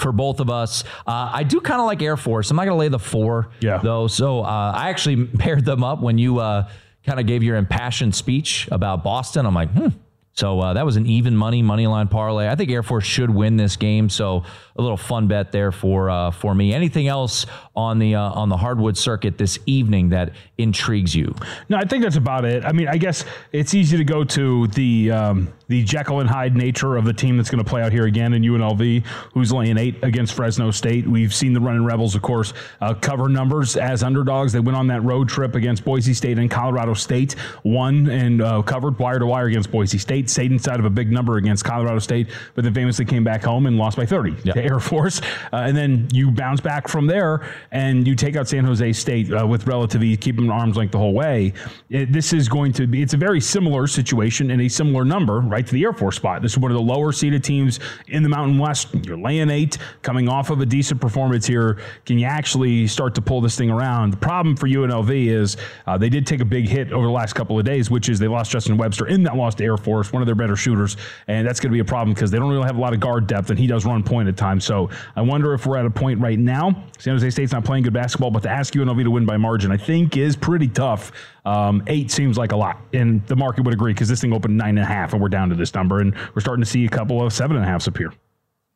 [0.00, 0.84] for both of us.
[1.06, 2.50] Uh, I do kind of like Air Force.
[2.50, 3.78] I'm not going to lay the four, Yeah.
[3.78, 4.06] though.
[4.06, 6.68] So uh, I actually paired them up when you uh,
[7.04, 9.46] kind of gave your impassioned speech about Boston.
[9.46, 9.88] I'm like, hmm.
[10.32, 12.46] So uh, that was an even money money line parlay.
[12.48, 14.10] I think Air Force should win this game.
[14.10, 14.44] So
[14.76, 16.74] a little fun bet there for uh, for me.
[16.74, 21.34] Anything else on the uh, on the hardwood circuit this evening that intrigues you?
[21.70, 22.66] No, I think that's about it.
[22.66, 26.56] I mean, I guess it's easy to go to the um, the Jekyll and Hyde
[26.56, 29.04] nature of the team that's going to play out here again in UNLV,
[29.34, 31.06] who's laying eight against Fresno State.
[31.06, 34.52] We've seen the Running Rebels, of course, uh, cover numbers as underdogs.
[34.52, 38.62] They went on that road trip against Boise State and Colorado State, won and uh,
[38.62, 41.98] covered wire to wire against Boise State, stayed inside of a big number against Colorado
[41.98, 45.20] State, but then famously came back home and lost by 30 to Air Force.
[45.52, 49.32] Uh, and then you bounce back from there and you take out San Jose State
[49.32, 51.52] uh, with relative ease, keep them arms length the whole way.
[51.90, 55.40] It- this is going to be, it's a very similar situation and a similar number,
[55.40, 56.42] right, to the Air Force spot.
[56.42, 58.88] This is one of the lower seeded teams in the Mountain West.
[59.06, 61.78] You're laying eight, coming off of a decent performance here.
[62.04, 64.12] Can you actually start to pull this thing around?
[64.12, 67.34] The problem for UNLV is uh, they did take a big hit over the last
[67.34, 70.12] couple of days, which is they lost Justin Webster in that loss to Air Force,
[70.12, 70.96] one of their better shooters.
[71.28, 73.00] And that's going to be a problem because they don't really have a lot of
[73.00, 74.64] guard depth, and he does run point at times.
[74.64, 76.84] So I wonder if we're at a point right now.
[76.98, 79.70] San Jose State's not playing good basketball, but to ask UNLV to win by margin,
[79.70, 81.12] I think is pretty tough.
[81.46, 84.56] Um, eight seems like a lot, and the market would agree because this thing opened
[84.56, 86.84] nine and a half, and we're down to this number, and we're starting to see
[86.84, 88.12] a couple of seven and a halfs appear.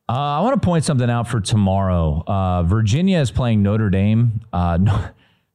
[0.09, 2.23] Uh, I want to point something out for tomorrow.
[2.27, 4.41] Uh, Virginia is playing Notre Dame.
[4.53, 5.09] Uh, no,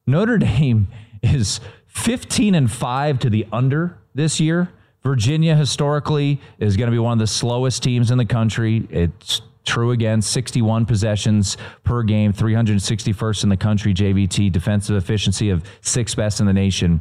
[0.06, 0.88] Notre Dame
[1.22, 4.70] is 15 and 5 to the under this year.
[5.02, 8.86] Virginia historically is going to be one of the slowest teams in the country.
[8.90, 13.92] It's true again 61 possessions per game, 361st in the country.
[13.92, 17.00] JVT defensive efficiency of sixth best in the nation.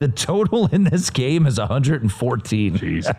[0.00, 2.78] The total in this game is 114.
[2.78, 3.16] Jeez.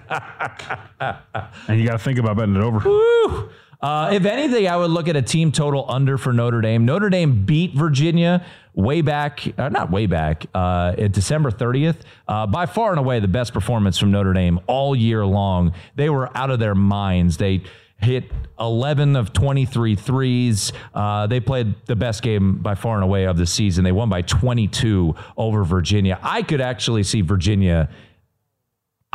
[1.67, 2.79] and you got to think about betting it over.
[2.87, 3.49] Woo!
[3.81, 6.85] Uh, if anything, I would look at a team total under for Notre Dame.
[6.85, 8.43] Notre Dame beat Virginia
[8.73, 11.97] way back, uh, not way back, uh, at December 30th.
[12.27, 15.73] Uh, by far and away, the best performance from Notre Dame all year long.
[15.95, 17.37] They were out of their minds.
[17.37, 17.63] They
[17.97, 20.73] hit 11 of 23 threes.
[20.93, 23.83] Uh, they played the best game by far and away of the season.
[23.83, 26.19] They won by 22 over Virginia.
[26.21, 27.89] I could actually see Virginia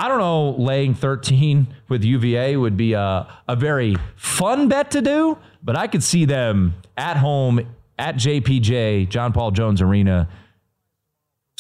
[0.01, 5.03] I don't know, laying 13 with UVA would be a, a very fun bet to
[5.03, 7.61] do, but I could see them at home
[7.99, 10.27] at JPJ, John Paul Jones Arena,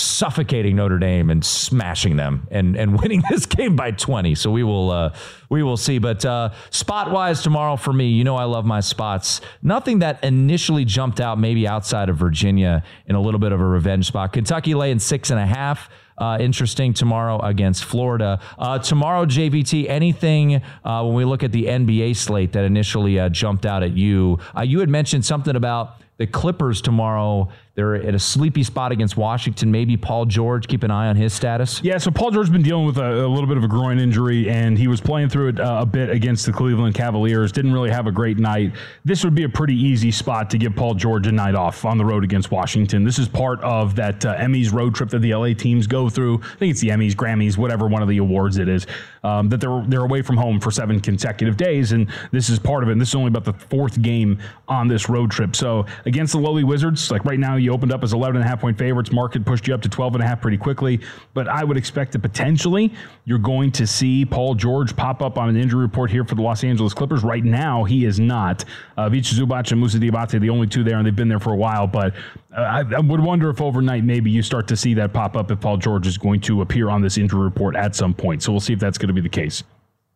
[0.01, 4.35] suffocating Notre Dame and smashing them and and winning this game by 20.
[4.35, 5.15] So we will uh,
[5.49, 5.99] we will see.
[5.99, 9.41] But uh, spot wise tomorrow for me, you know I love my spots.
[9.63, 13.67] Nothing that initially jumped out, maybe outside of Virginia in a little bit of a
[13.67, 14.33] revenge spot.
[14.33, 15.89] Kentucky laying six and a half.
[16.21, 18.39] Uh, interesting tomorrow against Florida.
[18.59, 23.31] Uh, tomorrow, JVT, anything uh, when we look at the NBA slate that initially uh,
[23.31, 24.39] jumped out at you?
[24.55, 27.49] Uh, you had mentioned something about the Clippers tomorrow.
[27.81, 29.71] They're at a sleepy spot against Washington.
[29.71, 30.69] Maybe Paul George.
[30.69, 31.81] Keep an eye on his status.
[31.83, 34.51] Yeah, so Paul George's been dealing with a, a little bit of a groin injury,
[34.51, 37.53] and he was playing through it uh, a bit against the Cleveland Cavaliers.
[37.53, 38.75] Didn't really have a great night.
[39.07, 41.97] This would be a pretty easy spot to give Paul George a night off on
[41.97, 43.03] the road against Washington.
[43.03, 46.43] This is part of that uh, Emmys road trip that the LA teams go through.
[46.43, 48.87] I think it's the Emmys, Grammys, whatever one of the awards it is.
[49.25, 52.83] Um, that they're they're away from home for seven consecutive days, and this is part
[52.83, 52.93] of it.
[52.93, 55.57] And this is only about the fourth game on this road trip.
[55.57, 58.49] So against the lowly Wizards, like right now, you opened up as 11 and a
[58.49, 59.13] half point favorites.
[59.13, 61.01] Market pushed you up to 12 and a half pretty quickly.
[61.35, 62.93] But I would expect that potentially
[63.25, 66.43] you're going to see Paul George pop up on an injury report here for the
[66.43, 67.23] Los Angeles Clippers.
[67.23, 68.65] Right now, he is not.
[68.97, 71.53] Uh, Vic Zubac and Moussa Diabate, the only two there, and they've been there for
[71.53, 71.87] a while.
[71.87, 72.15] But
[72.57, 75.51] uh, I, I would wonder if overnight maybe you start to see that pop up
[75.51, 78.43] if Paul George is going to appear on this injury report at some point.
[78.43, 79.63] So we'll see if that's going to be the case.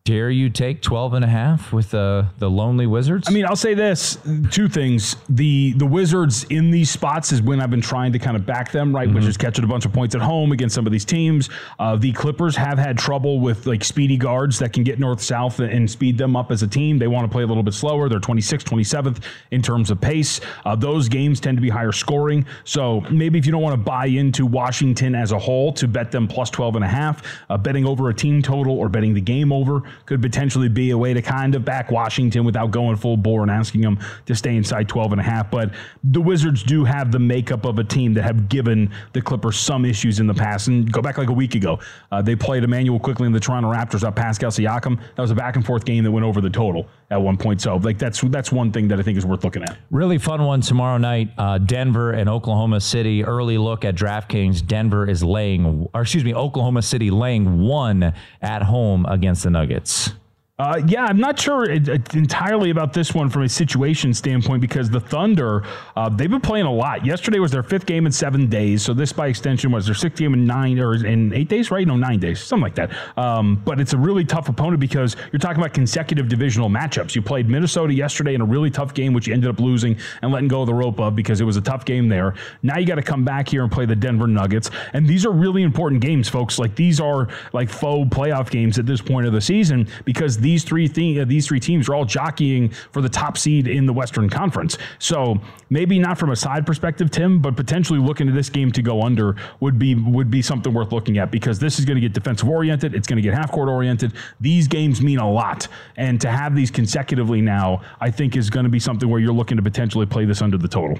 [0.05, 3.27] Dare you take 12 and a half with uh, the lonely Wizards?
[3.27, 4.19] I mean, I'll say this
[4.51, 5.15] two things.
[5.29, 8.71] The the Wizards in these spots is when I've been trying to kind of back
[8.71, 9.07] them, right?
[9.07, 9.15] Mm-hmm.
[9.15, 11.49] Which is catching a bunch of points at home against some of these teams.
[11.79, 15.59] Uh, the Clippers have had trouble with like speedy guards that can get north south
[15.59, 16.99] and speed them up as a team.
[16.99, 18.07] They want to play a little bit slower.
[18.07, 20.39] They're 26th, 27th in terms of pace.
[20.65, 22.45] Uh, those games tend to be higher scoring.
[22.63, 26.11] So maybe if you don't want to buy into Washington as a whole to bet
[26.11, 29.21] them plus 12 and a half, uh, betting over a team total or betting the
[29.21, 33.17] game over could potentially be a way to kind of back Washington without going full
[33.17, 35.49] bore and asking them to stay inside 12 and a half.
[35.49, 35.71] But
[36.03, 39.85] the Wizards do have the makeup of a team that have given the Clippers some
[39.85, 40.67] issues in the past.
[40.67, 41.79] And go back like a week ago,
[42.11, 44.99] uh, they played Immanuel Quickley in the Toronto Raptors up Pascal Siakam.
[45.15, 47.61] That was a back and forth game that went over the total at one point.
[47.61, 49.77] So like that's that's one thing that I think is worth looking at.
[49.91, 51.29] Really fun one tomorrow night.
[51.37, 53.23] Uh, Denver and Oklahoma City.
[53.23, 54.65] Early look at DraftKings.
[54.65, 59.84] Denver is laying, or excuse me, Oklahoma City laying one at home against the Nuggets
[59.85, 60.24] minutes.
[60.57, 64.61] Uh, yeah, I'm not sure it, it, entirely about this one from a situation standpoint
[64.61, 65.65] because the Thunder,
[65.97, 67.05] uh, they've been playing a lot.
[67.05, 70.17] Yesterday was their fifth game in seven days, so this by extension was their sixth
[70.17, 71.85] game in nine or in eight days, right?
[71.85, 72.95] No, nine days, something like that.
[73.17, 77.15] Um, but it's a really tough opponent because you're talking about consecutive divisional matchups.
[77.15, 80.31] You played Minnesota yesterday in a really tough game, which you ended up losing and
[80.31, 82.33] letting go of the rope of because it was a tough game there.
[82.63, 85.33] Now you got to come back here and play the Denver Nuggets, and these are
[85.33, 86.57] really important games, folks.
[86.57, 90.63] Like these are like faux playoff games at this point of the season because these
[90.63, 93.93] three th- uh, these three teams are all jockeying for the top seed in the
[93.93, 94.77] Western Conference.
[94.99, 95.41] So
[95.71, 99.01] maybe not from a side perspective, Tim, but potentially looking at this game to go
[99.01, 102.13] under would be would be something worth looking at because this is going to get
[102.13, 102.93] defensive oriented.
[102.93, 104.13] It's going to get half court oriented.
[104.39, 105.67] These games mean a lot,
[105.97, 109.33] and to have these consecutively now, I think is going to be something where you're
[109.33, 110.99] looking to potentially play this under the total.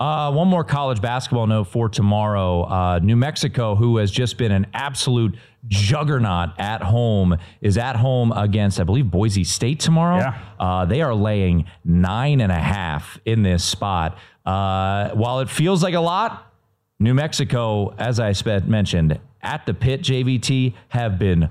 [0.00, 2.62] Uh, one more college basketball note for tomorrow.
[2.62, 5.36] Uh, New Mexico, who has just been an absolute
[5.68, 10.18] juggernaut at home, is at home against, I believe, Boise State tomorrow.
[10.18, 10.38] Yeah.
[10.58, 14.18] Uh, they are laying nine and a half in this spot.
[14.44, 16.52] Uh, while it feels like a lot,
[16.98, 18.32] New Mexico, as I
[18.66, 21.50] mentioned, at the pit, JVT have been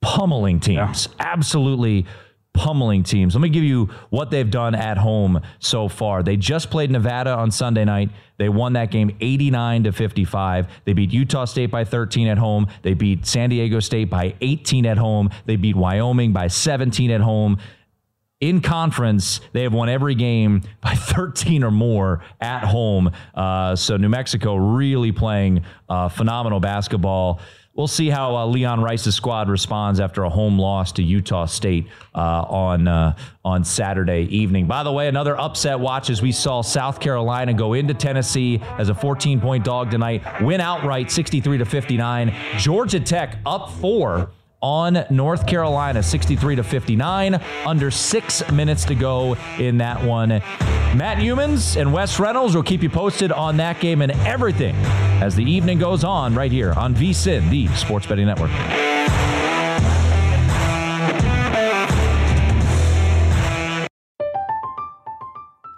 [0.00, 1.08] pummeling teams.
[1.18, 1.32] Yeah.
[1.32, 2.06] Absolutely
[2.54, 3.34] pummeling teams.
[3.34, 6.22] Let me give you what they've done at home so far.
[6.22, 8.10] They just played Nevada on Sunday night.
[8.38, 10.68] They won that game 89 to 55.
[10.84, 12.68] They beat Utah State by 13 at home.
[12.82, 15.30] They beat San Diego State by 18 at home.
[15.44, 17.58] They beat Wyoming by 17 at home.
[18.40, 23.10] In conference, they have won every game by 13 or more at home.
[23.34, 27.40] Uh, so New Mexico really playing uh, phenomenal basketball
[27.74, 31.86] we'll see how uh, Leon Rice's squad responds after a home loss to Utah State
[32.14, 34.66] uh, on uh, on Saturday evening.
[34.66, 38.88] By the way, another upset watch as we saw South Carolina go into Tennessee as
[38.88, 42.34] a 14 point dog tonight, win outright 63 to 59.
[42.58, 44.30] Georgia Tech up four
[44.64, 47.38] on North Carolina, 63 to 59.
[47.66, 50.30] Under six minutes to go in that one.
[50.30, 54.74] Matt Youmans and Wes Reynolds will keep you posted on that game and everything
[55.20, 58.50] as the evening goes on right here on VSIN, the Sports Betting Network.